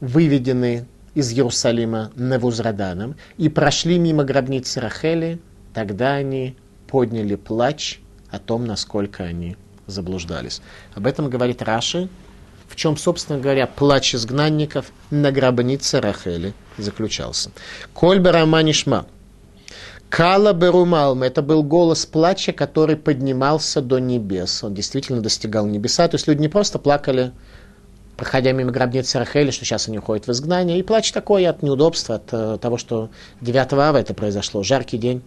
[0.00, 5.38] выведены из Иерусалима Невузраданом и прошли мимо гробницы Рахели,
[5.74, 6.56] тогда они
[6.88, 9.56] подняли плач о том, насколько они
[9.86, 10.62] заблуждались.
[10.94, 12.08] Об этом говорит Раши,
[12.68, 17.50] в чем, собственно говоря, плач изгнанников на гробнице Рахели заключался.
[17.92, 19.06] Коль Бараманишма–
[20.14, 24.62] Кала Берумалм– это был голос плача, который поднимался до небес.
[24.62, 26.06] Он действительно достигал небеса.
[26.06, 27.32] То есть люди не просто плакали,
[28.16, 30.78] проходя мимо гробницы Рахели, что сейчас они уходят в изгнание.
[30.78, 33.10] И плач такой от неудобства, от uh, того, что
[33.40, 35.20] 9 ава это произошло, жаркий день.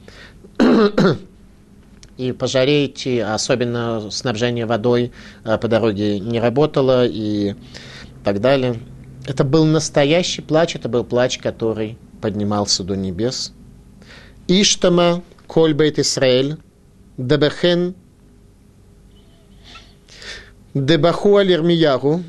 [2.17, 5.11] и по особенно снабжение водой
[5.43, 7.55] uh, по дороге не работало и
[8.23, 8.79] так далее.
[9.25, 13.51] Это был настоящий плач, это был плач, который поднимался до небес–
[14.47, 16.57] Иштама коль бейт Исраэль,
[17.17, 17.95] дебехен
[20.73, 22.23] дебаху аль Ирмияру,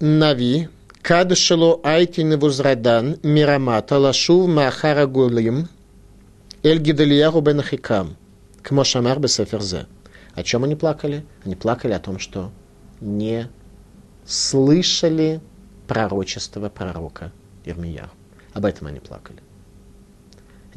[0.00, 0.68] нави,
[1.02, 5.68] кад шело айти невузрадан, мирамата лашув маахара гулим,
[6.62, 8.16] эль гидалияру бен хикам,
[8.62, 9.86] к Мошамар бесеферзе.
[10.34, 11.24] О чем они плакали?
[11.44, 12.50] Они плакали о том, что
[13.00, 13.48] не
[14.24, 15.40] слышали
[15.88, 17.32] пророчество пророка
[17.64, 18.10] Ирмияр.
[18.52, 19.40] Об этом они плакали.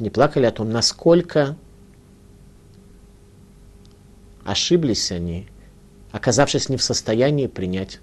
[0.00, 1.56] Они плакали о том, насколько
[4.44, 5.46] ошиблись они,
[6.10, 8.00] оказавшись не в состоянии принять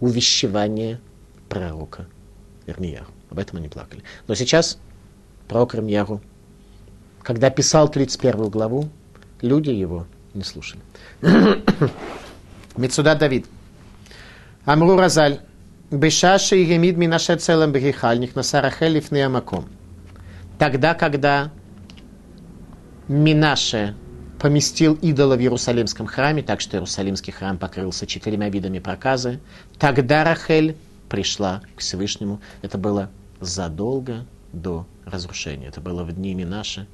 [0.00, 1.00] увещевание
[1.48, 2.06] пророка
[2.66, 3.06] Ирмияру.
[3.30, 4.04] Об этом они плакали.
[4.26, 4.78] Но сейчас
[5.48, 6.20] пророк Ирмияру,
[7.22, 8.90] когда писал 31 главу,
[9.40, 10.82] люди его не слушали.
[12.76, 13.46] Мецуда Давид.
[14.66, 15.40] Амру Разаль.
[15.90, 19.64] Бешаши и гемид минаше целым бегихальник на сарахелиф неамаком.
[20.58, 21.52] Тогда, когда
[23.06, 23.94] Минаше
[24.40, 29.40] поместил идола в Иерусалимском храме, так что Иерусалимский храм покрылся четырьмя видами проказы,
[29.78, 30.76] тогда Рахель
[31.08, 32.40] пришла к Всевышнему.
[32.62, 35.68] Это было задолго до разрушения.
[35.68, 36.86] Это было в дни Минаше,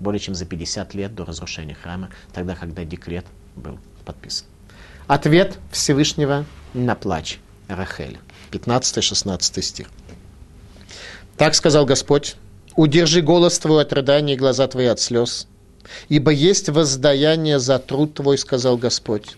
[0.00, 3.24] более чем за 50 лет до разрушения храма, тогда, когда декрет
[3.56, 4.46] был подписан.
[5.06, 8.18] Ответ Всевышнего на плач Рахель.
[8.50, 9.90] 15-16 стих.
[11.36, 12.36] Так сказал Господь,
[12.76, 15.46] Удержи голос твой от рыдания и глаза твои от слез.
[16.08, 19.36] Ибо есть воздаяние за труд твой, сказал Господь.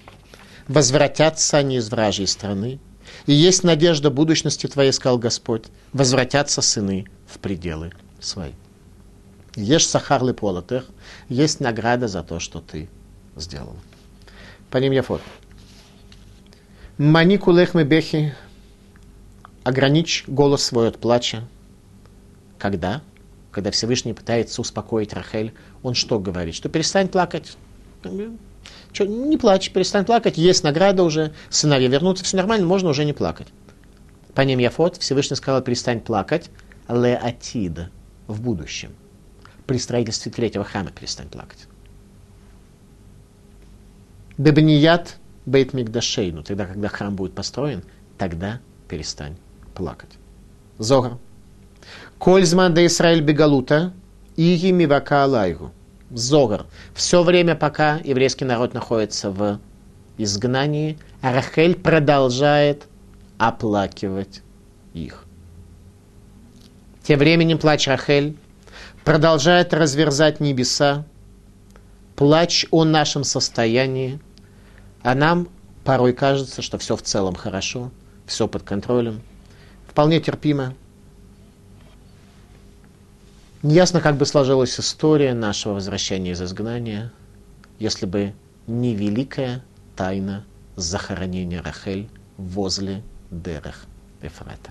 [0.68, 2.78] Возвратятся они из вражьей страны.
[3.26, 5.64] И есть надежда будущности твоей, сказал Господь.
[5.92, 8.52] Возвратятся сыны в пределы свои.
[9.54, 10.86] Ешь сахар полотых,
[11.28, 12.88] есть награда за то, что ты
[13.36, 13.76] сделал.
[14.70, 15.24] По ним я фото.
[16.98, 18.34] Мани кулех бехи,
[19.64, 21.44] ограничь голос свой от плача.
[22.58, 23.02] Когда?
[23.56, 26.54] Когда Всевышний пытается успокоить Рахель, он что говорит?
[26.54, 27.56] Что перестань плакать.
[28.92, 33.14] Что, не плачь, перестань плакать, есть награда уже, сыновья вернутся, все нормально, можно уже не
[33.14, 33.46] плакать.
[34.34, 36.50] По ним Яфот Всевышний сказал, перестань плакать,
[36.86, 37.88] ле атида,
[38.26, 38.94] в будущем.
[39.66, 41.66] При строительстве третьего храма перестань плакать.
[44.36, 47.84] Бебният бейт мигдашейну, тогда, когда храм будет построен,
[48.18, 49.38] тогда перестань
[49.74, 50.10] плакать.
[50.76, 51.16] Зогар.
[52.18, 53.92] Кользман де Исраэль бегалута,
[54.36, 55.72] иги мивака алайгу.
[56.10, 56.66] Зогар.
[56.94, 59.60] Все время, пока еврейский народ находится в
[60.18, 62.86] изгнании, Рахель продолжает
[63.38, 64.42] оплакивать
[64.94, 65.24] их.
[67.02, 68.36] Тем временем плач Рахель
[69.04, 71.04] продолжает разверзать небеса,
[72.16, 74.18] плач о нашем состоянии,
[75.02, 75.48] а нам
[75.84, 77.90] порой кажется, что все в целом хорошо,
[78.26, 79.20] все под контролем,
[79.86, 80.74] вполне терпимо.
[83.62, 87.12] Неясно, как бы сложилась история нашего возвращения из изгнания,
[87.78, 88.34] если бы
[88.66, 89.64] не великая
[89.96, 90.44] тайна
[90.76, 93.86] захоронения Рахель возле Дерех
[94.20, 94.70] Эфрата.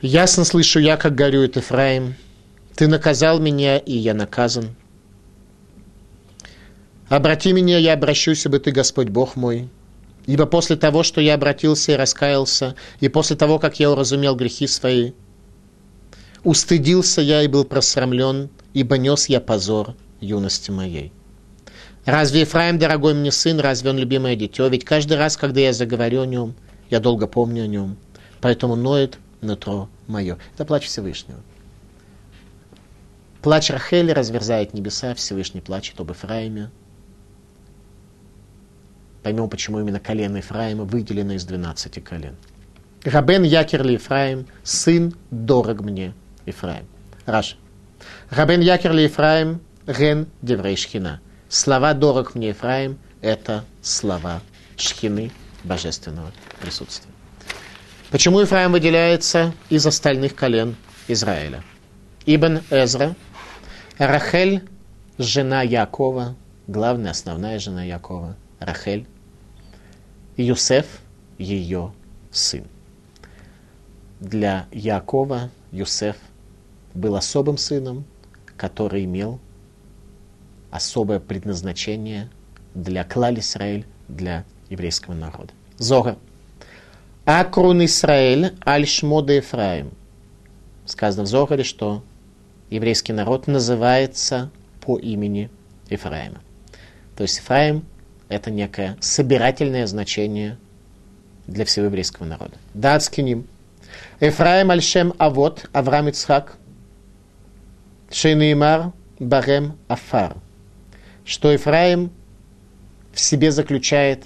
[0.00, 2.14] Ясно слышу я, как горюет Ефраим.
[2.76, 4.74] Ты наказал меня, и я наказан.
[7.08, 9.70] Обрати меня, я обращусь, ибо ты Господь Бог мой.
[10.26, 14.66] Ибо после того, что я обратился и раскаялся, и после того, как я уразумел грехи
[14.66, 15.12] свои,
[16.44, 21.12] устыдился я и был просрамлен, ибо нес я позор юности моей.
[22.06, 24.68] Разве Ефраим дорогой мне сын, разве он любимое дитё?
[24.68, 26.54] Ведь каждый раз, когда я заговорю о нем,
[26.90, 27.96] я долго помню о нем.
[28.40, 30.38] Поэтому ноет нутро мое.
[30.54, 31.40] Это плач Всевышнего.
[33.40, 36.70] Плач Рахели разверзает небеса, Всевышний плачет об Ефраиме.
[39.24, 42.36] Поймем, почему именно колено Ефраима выделено из 12 колен.
[43.04, 46.12] Рабен Якерли Ефраим, сын дорог мне
[46.44, 46.84] Ефраим.
[47.24, 47.56] Раш.
[48.28, 51.22] Рабен Якерли Ефраим, ген деврей шхина.
[51.48, 54.42] Слова дорог мне Ефраим– это слова
[54.76, 55.32] шхины
[55.64, 57.10] божественного присутствия.
[58.10, 60.76] Почему Ефраим выделяется из остальных колен
[61.08, 61.64] Израиля?
[62.26, 63.16] Ибн Эзра,
[63.96, 64.68] Рахель,
[65.16, 69.06] жена Якова, главная, основная жена Якова, Рахель,
[70.36, 70.86] Юсеф,
[71.38, 71.92] ее
[72.32, 72.64] сын.
[74.18, 76.16] Для Якова Юсеф
[76.92, 78.04] был особым сыном,
[78.56, 79.38] который имел
[80.70, 82.30] особое предназначение
[82.74, 85.52] для клаль Исраэль, для еврейского народа.
[85.78, 86.18] Зора.
[87.24, 89.92] Акрун Исраэль аль шмода Ефраим.
[90.84, 92.02] Сказано в Зогаре, что
[92.70, 95.48] еврейский народ называется по имени
[95.90, 96.40] Ефраима.
[97.16, 97.84] То есть Ефраим–
[98.28, 100.58] это некое собирательное значение
[101.46, 102.54] для всего еврейского народа.
[102.74, 103.46] Датскиним.
[104.20, 106.56] Ефраим аль-шем авот Авраам Ицхак.
[108.10, 110.36] Шейнеймар барем афар
[111.24, 112.10] что Ефраим
[113.12, 114.24] в себе заключает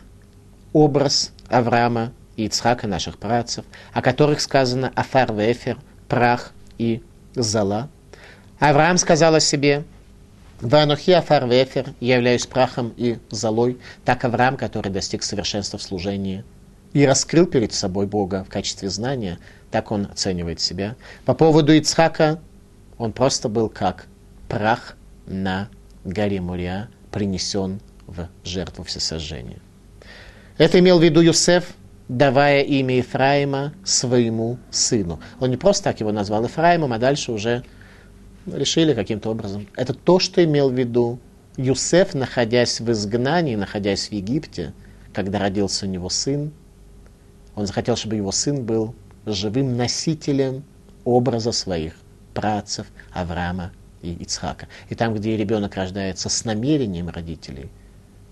[0.72, 5.78] образ Авраама и Ицхака, наших працев, о которых сказано Афар Вефер,
[6.08, 7.02] прах и
[7.34, 7.88] зала.
[8.58, 9.84] Авраам сказал о себе,
[10.60, 16.44] Ванухи Афар Вефер, являюсь прахом и золой, так Авраам, который достиг совершенства в служении
[16.92, 19.38] и раскрыл перед собой Бога в качестве знания,
[19.70, 20.96] так он оценивает себя.
[21.24, 22.40] По поводу Ицхака,
[22.96, 24.06] он просто был как
[24.48, 24.96] прах
[25.26, 25.68] на
[26.04, 29.60] горе Мурия принесен в жертву всесожжения.
[30.56, 31.66] Это имел в виду Юсеф,
[32.08, 35.20] давая имя Ефраима своему сыну.
[35.38, 37.62] Он не просто так его назвал Ефраимом, а дальше уже
[38.54, 39.66] решили каким-то образом.
[39.76, 41.18] Это то, что имел в виду
[41.56, 44.72] Юсеф, находясь в изгнании, находясь в Египте,
[45.12, 46.52] когда родился у него сын,
[47.54, 48.94] он захотел, чтобы его сын был
[49.26, 50.62] живым носителем
[51.04, 51.94] образа своих
[52.34, 53.72] працев Авраама
[54.02, 54.68] и Ицхака.
[54.88, 57.68] И там, где ребенок рождается с намерением родителей,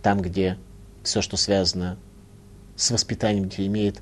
[0.03, 0.59] там, где
[1.03, 1.97] все, что связано
[2.77, 4.01] с воспитанием детей, имеет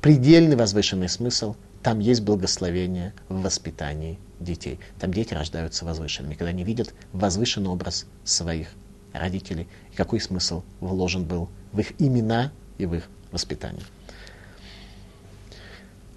[0.00, 1.54] предельный возвышенный смысл,
[1.84, 4.80] там есть благословение в воспитании детей.
[4.98, 8.68] Там дети рождаются возвышенными, когда они видят возвышенный образ своих
[9.12, 13.84] родителей, и какой смысл вложен был в их имена и в их воспитание.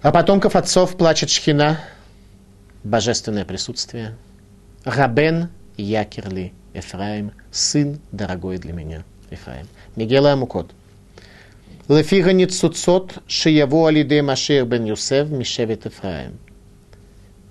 [0.00, 1.78] А потомков отцов плачет шхина,
[2.82, 4.16] божественное присутствие–
[4.84, 9.68] Рабен Якерли Ефраим, сын дорогой для меня Ефраим.
[9.96, 10.70] Мигела Амукот.
[11.88, 16.38] Лефига ницуцот шияву алиде Машир бен Юсеф Мишевит Ефраим.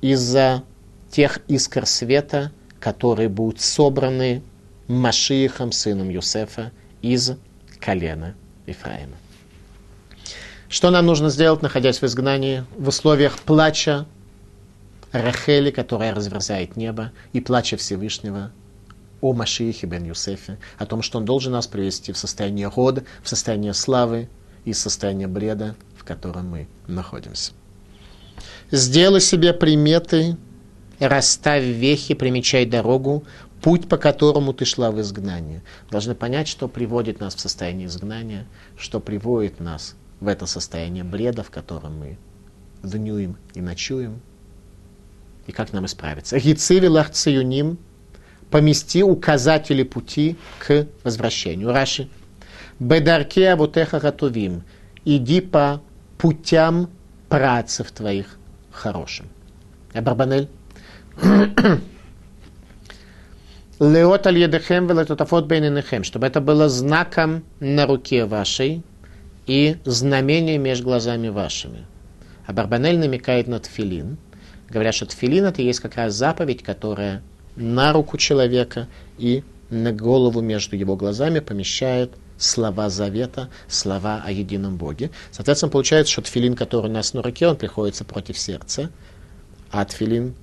[0.01, 0.63] Из-за
[1.09, 4.43] тех искр света, которые будут собраны
[4.87, 6.71] Машиихом, сыном Юсефа,
[7.01, 7.31] из
[7.79, 8.35] колена
[8.67, 9.17] Ефраима.
[10.69, 14.05] Что нам нужно сделать, находясь в изгнании, в условиях плача,
[15.11, 18.51] Рахели, которая разверзает небо, и плача Всевышнего
[19.21, 23.29] о Машиихе бен Юсефе, о том, что он должен нас привести в состояние рода, в
[23.29, 24.29] состояние славы
[24.65, 27.53] и состояние бреда, в котором мы находимся.
[28.71, 30.37] Сделай себе приметы,
[30.99, 33.23] расставь вехи, примечай дорогу,
[33.61, 35.63] путь, по которому ты шла в изгнание.
[35.89, 38.45] Должны понять, что приводит нас в состояние изгнания,
[38.77, 42.17] что приводит нас в это состояние бреда, в котором мы
[42.83, 44.21] днюем и ночуем,
[45.47, 46.39] и как нам исправиться.
[46.39, 47.77] Гицили лахцеюним,
[48.49, 51.71] помести указатели пути к возвращению.
[51.71, 52.09] Раши.
[52.79, 54.63] Бедарке авутеха готовим.
[55.05, 55.81] Иди по
[56.17, 56.89] путям
[57.29, 58.37] працев твоих
[58.71, 59.27] хорошим.
[59.93, 60.47] Абарбанель.
[63.79, 68.81] Леот аль едехем велетотафот бейненехем, чтобы это было знаком на руке вашей
[69.45, 71.85] и знамением между глазами вашими.
[72.45, 74.17] А Барбанель намекает на тфилин.
[74.69, 77.21] Говорят, что тфилин это есть как раз заповедь, которая
[77.57, 78.87] на руку человека
[79.17, 85.09] и на голову между его глазами помещает слова завета, слова о едином Боге.
[85.31, 88.91] Соответственно, получается, что тфилин, который у нас на руке, он приходится против сердца,
[89.71, 90.35] а тфилин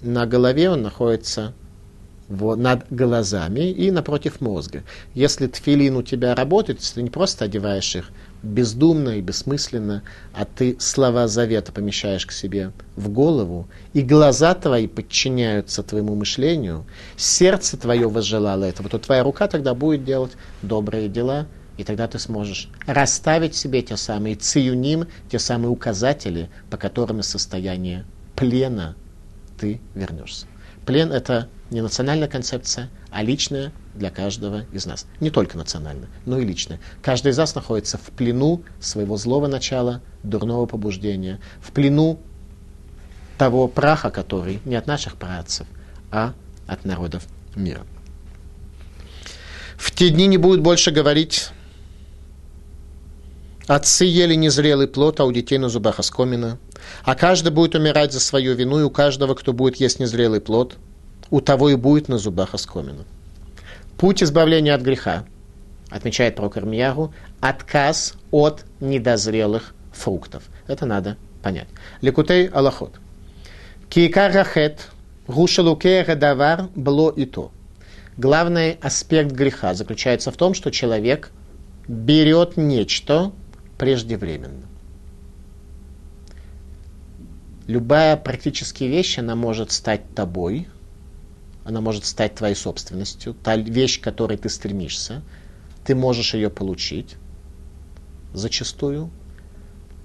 [0.00, 1.52] на голове, он находится
[2.28, 4.84] в, над глазами и напротив мозга.
[5.14, 8.10] Если тфилин у тебя работает, ты не просто одеваешь их
[8.44, 14.86] бездумно и бессмысленно, а ты слова завета помещаешь к себе в голову, и глаза твои
[14.86, 16.86] подчиняются твоему мышлению,
[17.16, 20.32] сердце твое возжелало этого, то твоя рука тогда будет делать
[20.62, 26.76] добрые дела, и тогда ты сможешь расставить себе те самые циюним, те самые указатели, по
[26.76, 28.04] которым из состояния
[28.36, 28.94] плена
[29.58, 30.46] ты вернешься.
[30.86, 35.06] Плен– это не национальная концепция, а личная для каждого из нас.
[35.20, 36.80] Не только национальная, но и личная.
[37.02, 42.18] Каждый из нас находится в плену своего злого начала, дурного побуждения, в плену
[43.38, 45.66] того праха, который не от наших працев,
[46.10, 46.34] а
[46.66, 47.82] от народов мира.
[49.76, 51.50] В те дни не будет больше говорить
[53.66, 56.58] Отцы ели незрелый плод, а у детей на зубах оскомина.
[57.02, 60.76] А каждый будет умирать за свою вину, и у каждого, кто будет есть незрелый плод,
[61.30, 63.04] у того и будет на зубах оскомина.
[63.98, 65.24] Путь избавления от греха,
[65.90, 70.44] отмечает пророк Ирмиягу, отказ от недозрелых фруктов.
[70.66, 71.68] Это надо понять.
[72.00, 72.98] Лекутей Аллахот.
[73.88, 74.88] Киикар рахет,
[75.28, 77.52] гадавар было и то.
[78.16, 81.30] Главный аспект греха заключается в том, что человек
[81.88, 83.32] берет нечто,
[83.78, 84.66] преждевременно.
[87.66, 90.68] Любая практически вещь, она может стать тобой,
[91.64, 95.22] она может стать твоей собственностью, та вещь, к которой ты стремишься,
[95.84, 97.16] ты можешь ее получить
[98.32, 99.10] зачастую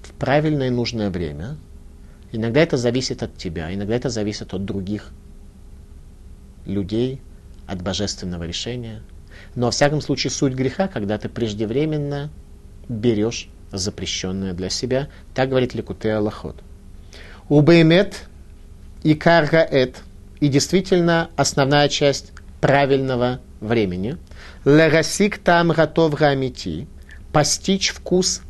[0.04, 1.58] в правильное и нужное время.
[2.32, 5.12] Иногда это зависит от тебя, иногда это зависит от других
[6.66, 7.22] людей,
[7.68, 9.02] от божественного решения.
[9.56, 12.30] Но, во всяком случае, суть греха, когда ты преждевременно
[12.88, 15.10] берешь запрещенное для себя.
[15.34, 16.58] Так говорит Ликутей Аллахот.
[17.48, 18.28] Убеймет
[19.04, 20.02] и каргаэт.
[20.40, 22.32] И действительно основная часть
[22.62, 24.18] правильного времени.
[24.66, 26.88] Лерасик там готов рамити.
[27.32, 28.42] Постичь вкус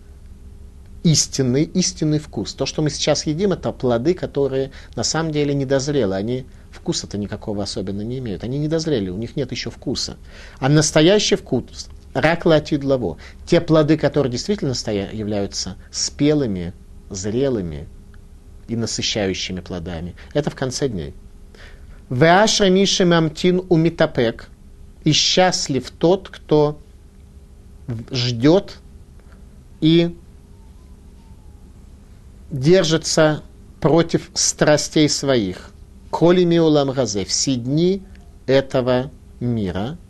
[1.04, 2.54] истинный, истинный вкус.
[2.54, 6.16] То, что мы сейчас едим, это плоды, которые на самом деле недозрелы.
[6.16, 8.44] Они вкуса-то никакого особенно не имеют.
[8.44, 10.18] Они недозрели, у них нет еще вкуса.
[10.60, 13.18] А настоящий вкус Рак латид лаво.
[13.46, 16.74] Те плоды, которые действительно стоя, являются спелыми,
[17.10, 17.88] зрелыми
[18.68, 21.14] и насыщающими плодами, это в конце дней.
[22.10, 24.50] Веашра миши мамтин умитапек.
[25.04, 26.80] И счастлив тот, кто
[28.12, 28.78] ждет
[29.82, 30.16] и
[32.52, 33.44] держится
[33.80, 35.72] против страстей своих.
[36.10, 37.24] Коли миулам газе.
[37.26, 38.04] Все дни
[38.46, 39.98] этого мира–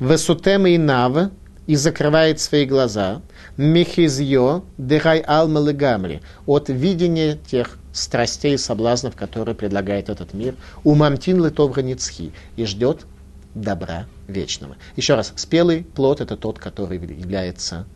[0.00, 1.30] Весутем и нав,
[1.66, 3.22] и закрывает свои глаза,
[3.56, 10.94] мехизьо, дыхай алма гамри, от видения тех страстей и соблазнов, которые предлагает этот мир, у
[10.94, 13.06] мамтин литов ницхи, и ждет
[13.54, 14.76] добра вечного.
[14.96, 17.86] Еще раз, спелый плод– это тот, который является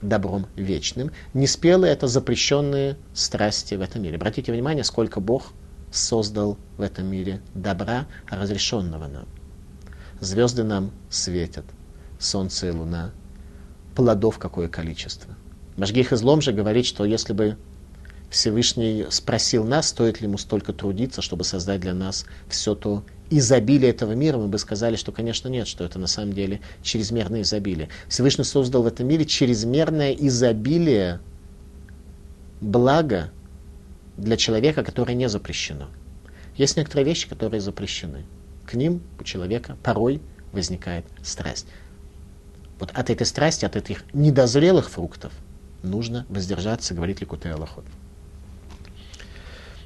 [0.00, 1.12] добром вечным.
[1.34, 4.16] Неспелые– это запрещенные страсти в этом мире.
[4.16, 5.52] Обратите внимание, сколько Бог
[5.92, 9.28] создал в этом мире добра, разрешенного нам.
[10.20, 11.64] Звезды нам светят,
[12.18, 13.12] солнце и луна.
[13.94, 15.34] Плодов какое количество.
[15.76, 17.56] Машгих излом же говорит, что если бы
[18.30, 23.90] Всевышний спросил нас, стоит ли ему столько трудиться, чтобы создать для нас все то изобилие
[23.90, 27.88] этого мира, мы бы сказали, что, конечно, нет, что это на самом деле чрезмерное изобилие.
[28.08, 31.20] Всевышний создал в этом мире чрезмерное изобилие
[32.60, 33.30] блага
[34.16, 35.88] для человека, которое не запрещено.
[36.56, 38.24] Есть некоторые вещи, которые запрещены
[38.66, 40.20] к ним у человека порой
[40.52, 41.66] возникает страсть.
[42.82, 45.32] Вот от этой страсти, от этих недозрелых фруктов
[45.84, 47.84] нужно воздержаться, говорит Ликутей Аллахот.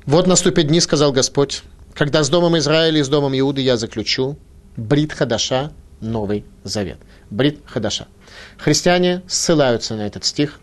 [0.07, 4.39] Вот наступят дни, сказал Господь, когда с домом Израиля и с домом Иуды я заключу
[4.79, 6.97] Брит Хадаша, Новый Завет.
[7.29, 8.09] Брит Хадаша.
[8.57, 10.59] Христиане ссылаются на этот стих.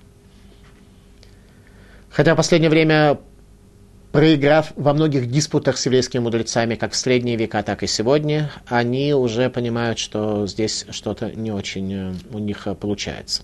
[2.10, 3.20] Хотя в последнее время
[4.14, 9.12] проиграв во многих диспутах с еврейскими мудрецами, как в средние века, так и сегодня, они
[9.16, 13.42] уже понимают, что здесь что-то не очень э, у них э, получается.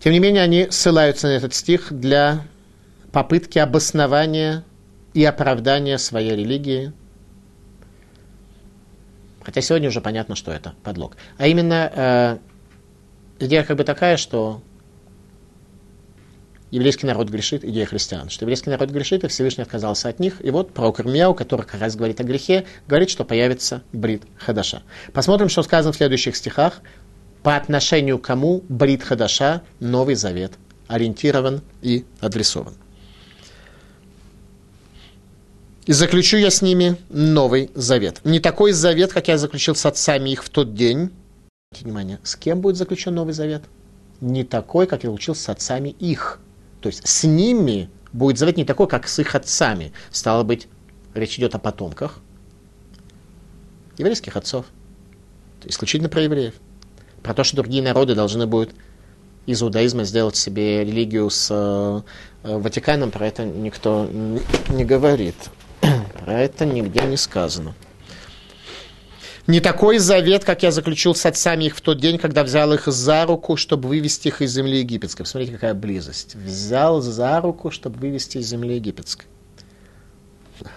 [0.00, 2.42] Тем не менее, они ссылаются на этот стих для
[3.12, 4.64] попытки обоснования
[5.14, 6.92] и оправдание своей религии.
[9.44, 11.16] Хотя сегодня уже понятно, что это подлог.
[11.38, 12.38] А именно, э,
[13.38, 14.62] идея как бы такая, что
[16.70, 20.44] еврейский народ грешит, идея христиан, что еврейский народ грешит, и Всевышний отказался от них.
[20.44, 24.82] И вот пророк Ирмияу, который как раз говорит о грехе, говорит, что появится Брит Хадаша.
[25.12, 26.80] Посмотрим, что сказано в следующих стихах.
[27.42, 30.52] По отношению к кому Брит Хадаша, Новый Завет,
[30.88, 32.74] ориентирован и адресован.
[35.86, 38.20] И заключу я с ними новый завет.
[38.22, 41.10] Не такой завет, как я заключил с отцами их в тот день.
[41.80, 43.62] Внимание, с кем будет заключен новый завет?
[44.20, 46.38] Не такой, как я заключил с отцами их.
[46.80, 49.92] То есть с ними будет завет не такой, как с их отцами.
[50.10, 50.68] Стало быть,
[51.14, 52.20] речь идет о потомках
[53.98, 54.66] еврейских отцов.
[55.64, 56.54] Исключительно про евреев.
[57.22, 58.70] Про то, что другие народы должны будут
[59.46, 62.00] из иудаизма сделать себе религию с э,
[62.42, 64.08] Ватиканом, про это никто
[64.68, 65.36] не говорит.
[66.24, 67.74] Про это нигде не сказано.
[69.50, 72.86] Не такой завет, как я заключил с отцами их в тот день, когда взял их
[72.86, 75.24] за руку, чтобы вывести их из земли египетской.
[75.24, 76.36] Посмотрите, какая близость.
[76.36, 79.26] Взял за руку, чтобы вывести из земли египетской.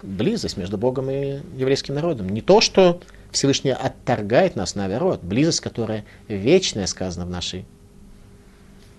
[0.02, 2.30] Близость между Богом и еврейским народом.
[2.30, 3.00] Не то, что
[3.30, 5.22] Всевышний отторгает нас, наоборот.
[5.22, 7.68] Близость, которая вечная, сказана в нашей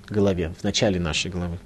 [0.09, 1.59] голове, в начале нашей главы.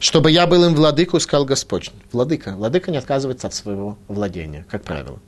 [0.00, 1.92] Чтобы я был им владыку, сказал Господь.
[2.10, 2.56] Владыка.
[2.56, 5.20] Владыка не отказывается от своего владения, как правило.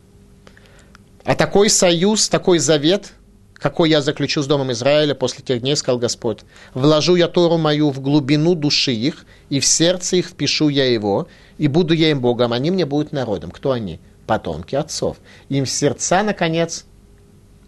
[1.25, 3.13] А такой союз, такой завет,
[3.55, 6.41] какой я заключу с Домом Израиля после тех дней, сказал Господь.
[6.75, 11.29] Вложу я Тору мою в глубину души их, и в сердце их впишу я его,
[11.59, 13.53] и буду я им Богом, они мне будут народом.
[13.53, 14.01] Кто они?
[14.27, 15.19] Потомки отцов.
[15.49, 16.87] Им в сердца, наконец,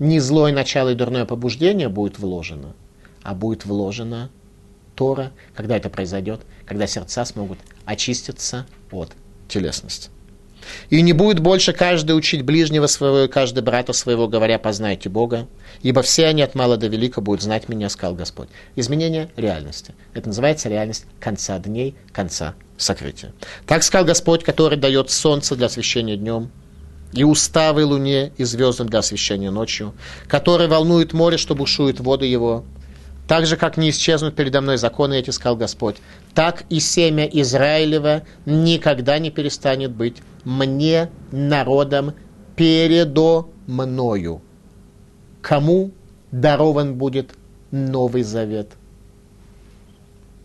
[0.01, 2.75] не злое начало и дурное побуждение будет вложено,
[3.23, 4.31] а будет вложено
[4.97, 9.13] Тора, когда это произойдет, когда сердца смогут очиститься от
[9.49, 10.11] телесности.
[10.91, 15.49] И не будет больше каждый учить ближнего своего и каждый брата своего, говоря, познайте Бога,
[15.83, 18.49] ибо все они от мала до велика будут знать меня, сказал Господь.
[18.77, 19.95] Изменение реальности.
[20.13, 23.33] Это называется реальность конца дней, конца сокрытия.
[23.67, 26.51] Так сказал Господь, который дает солнце для освещения днем,
[27.13, 29.95] и уставы луне и звездам для освещения ночью,
[30.27, 32.65] который волнует море, что бушует воды его,
[33.27, 35.97] так же, как не исчезнут передо мной законы эти, сказал Господь,
[36.35, 42.15] так и семя Израилева никогда не перестанет быть мне, народом,
[42.55, 44.43] передо мною.
[45.41, 45.93] Кому
[46.31, 47.35] дарован будет
[47.71, 48.73] Новый Завет?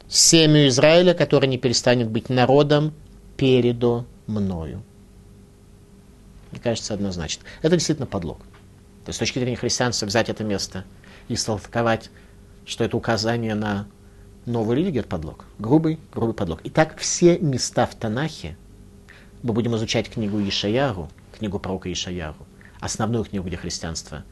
[0.07, 2.93] Семью Израиля, который не перестанет быть народом,
[3.37, 4.83] передо мною.
[6.51, 7.43] Мне кажется, однозначно.
[7.61, 8.39] Это действительно подлог.
[9.05, 10.83] То есть с точки зрения христианства взять это место
[11.27, 12.09] и столковать
[12.69, 13.87] что это указание на
[14.45, 15.45] новую религию, это подлог.
[15.57, 16.61] Грубый, грубый подлог.
[16.65, 18.55] Итак, все места в Танахе,
[19.41, 22.37] мы будем изучать книгу Ишаяру, книгу пророка Ишаяру,
[22.79, 24.23] основную книгу, где христианство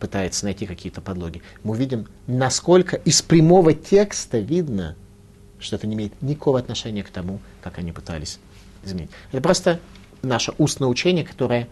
[0.00, 4.96] пытается найти какие-то подлоги, мы увидим, насколько из прямого текста видно,
[5.60, 8.40] что это не имеет никакого отношения к тому, как они пытались
[8.82, 9.10] изменить.
[9.30, 9.78] Это просто
[10.22, 11.68] наше устное учение, которое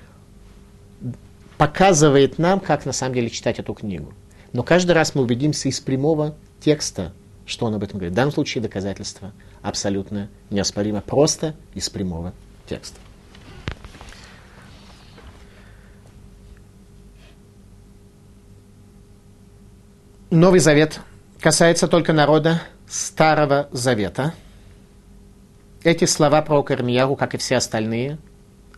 [1.56, 4.12] показывает нам, как на самом деле читать эту книгу.
[4.52, 7.12] Но каждый раз мы убедимся из прямого текста,
[7.46, 8.12] что он об этом говорит.
[8.12, 9.32] В данном случае доказательство
[9.62, 12.32] абсолютно неоспоримо, просто из прямого
[12.66, 12.98] текста.
[20.30, 21.00] Новый Завет
[21.40, 24.34] касается только народа Старого Завета.
[25.82, 28.18] Эти слова про Ирмияру, как и все остальные,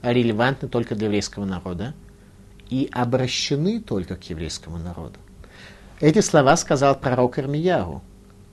[0.03, 1.95] релевантны только для еврейского народа
[2.68, 5.18] и обращены только к еврейскому народу.
[6.01, 8.03] Эти слова сказал пророк Ирмияру.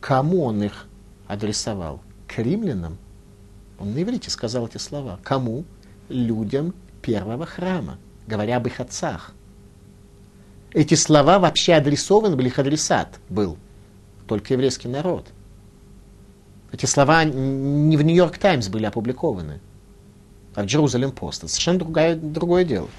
[0.01, 0.85] Кому он их
[1.27, 2.01] адресовал?
[2.27, 2.97] К римлянам?
[3.79, 5.19] Он на иврите сказал эти слова.
[5.23, 5.63] Кому?
[6.09, 9.33] Людям первого храма, говоря об их отцах.
[10.73, 13.57] Эти слова вообще адресованы были, их адресат был
[14.27, 15.27] только еврейский народ.
[16.73, 19.61] Эти слова не в Нью-Йорк Таймс были опубликованы,
[20.53, 21.47] а в Джерузалем Пост.
[21.47, 22.89] Совершенно другое, другое дело.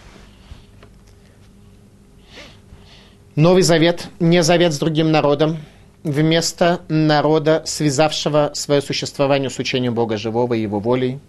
[3.39, 5.59] Новый Завет не завет с другим народом,
[6.03, 11.20] вместо народа, связавшего свое существование с учением Бога Живого и Его волей.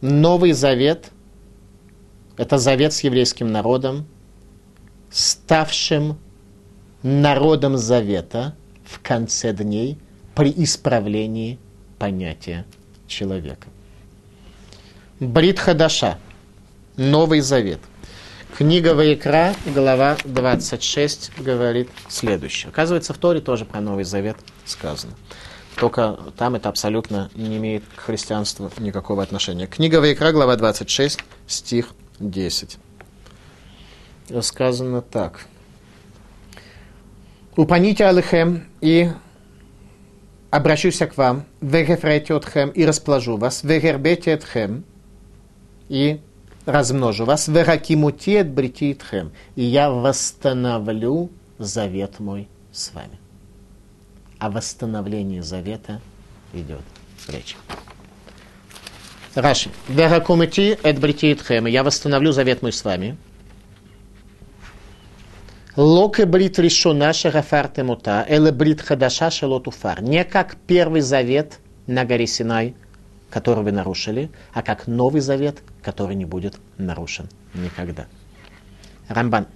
[0.00, 1.12] Новый Завет–
[2.36, 4.08] это завет с еврейским народом,
[5.08, 6.18] ставшим
[7.04, 9.98] народом Завета в конце дней
[10.34, 11.60] при исправлении
[12.00, 12.66] понятия
[13.06, 13.68] человека.
[15.20, 16.18] Брит Хадаша–
[16.96, 17.78] Новый Завет.
[18.56, 22.70] Книга Ваикра, глава 26, говорит следующее.
[22.70, 24.36] Оказывается, в Торе тоже про Новый Завет
[24.66, 25.14] сказано.
[25.76, 29.66] только там это абсолютно не имеет к христианству никакого отношения.
[29.66, 31.88] Книга Вайкра, глава 26, стих
[32.18, 32.78] 10.
[34.42, 35.46] Сказано так.
[37.56, 39.10] «Упаните Алехем и
[40.50, 44.84] обращусь к вам, вегефрете отхем и расположу вас, вегербете отхем
[45.88, 46.20] и
[46.70, 53.18] размножу вас, вегакимути отбрити отхем, и я восстановлю завет мой с вами.
[54.38, 56.00] О восстановлении завета
[56.54, 56.82] идет
[57.28, 57.56] речь.
[59.34, 59.70] Раши.
[59.88, 63.16] Вегакумити отбрити отхем, я восстановлю завет мой с вами.
[65.76, 70.02] Локе брит решена шагафарте мута, эле брит хадаша шелотуфар.
[70.02, 72.74] Не как первый завет на горе Синай,
[73.30, 78.06] который вы нарушили, а как Новый Завет, который не будет нарушен никогда.
[79.08, 79.46] Рамбан.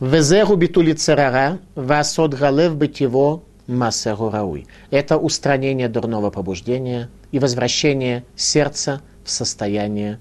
[0.00, 4.66] Везеру битули царара, васот галев быть его массеру рауй.
[4.90, 10.18] Это устранение дурного побуждения и возвращение сердца в состояние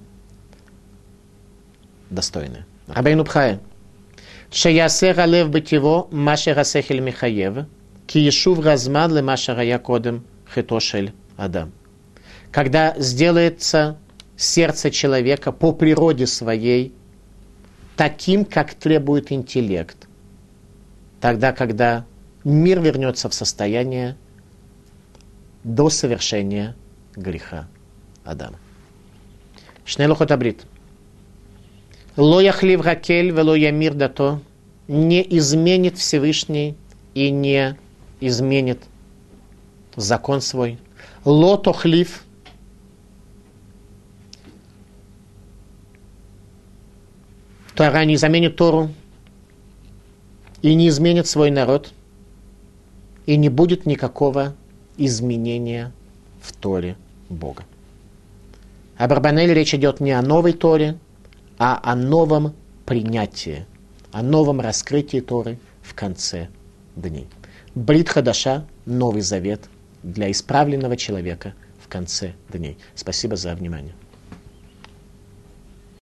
[2.10, 2.66] достойное.
[2.88, 3.60] Рабейну Пхая.
[4.52, 7.66] Шеясер алев быть его машера сехель михаев,
[8.06, 10.24] киешув разман ле машера якодем
[10.54, 11.72] хитошель адам.
[12.52, 13.98] Когда сделается
[14.36, 16.94] сердце человека по природе своей
[17.96, 20.08] таким, как требует интеллект,
[21.20, 22.06] тогда, когда
[22.44, 24.16] мир вернется в состояние
[25.64, 26.76] до совершения
[27.16, 27.68] греха
[28.24, 28.60] Адама.
[29.86, 30.66] Шнелухот Абрит–
[32.18, 34.40] Ло яхлив ракель, вело ямир дато,
[34.88, 36.76] не изменит Всевышний
[37.14, 37.78] и не
[38.20, 38.80] изменит
[39.96, 40.80] закон свой.
[41.26, 42.24] Ло тохлив,
[47.78, 48.90] Тора не заменит Тору
[50.64, 51.94] и не изменит свой народ,
[53.28, 54.56] и не будет никакого
[54.98, 55.92] изменения
[56.42, 56.98] в Торе
[57.30, 57.66] Бога.
[58.98, 60.98] Об Арбанеле речь идет не о новой Торе,
[61.60, 62.56] а о новом
[62.88, 63.68] принятии,
[64.12, 66.48] о новом раскрытии Торы в конце
[66.96, 67.28] дней.
[67.76, 69.70] Брит Хадаша– новый завет
[70.02, 72.80] для исправленного человека в конце дней.
[72.96, 73.94] Спасибо за внимание.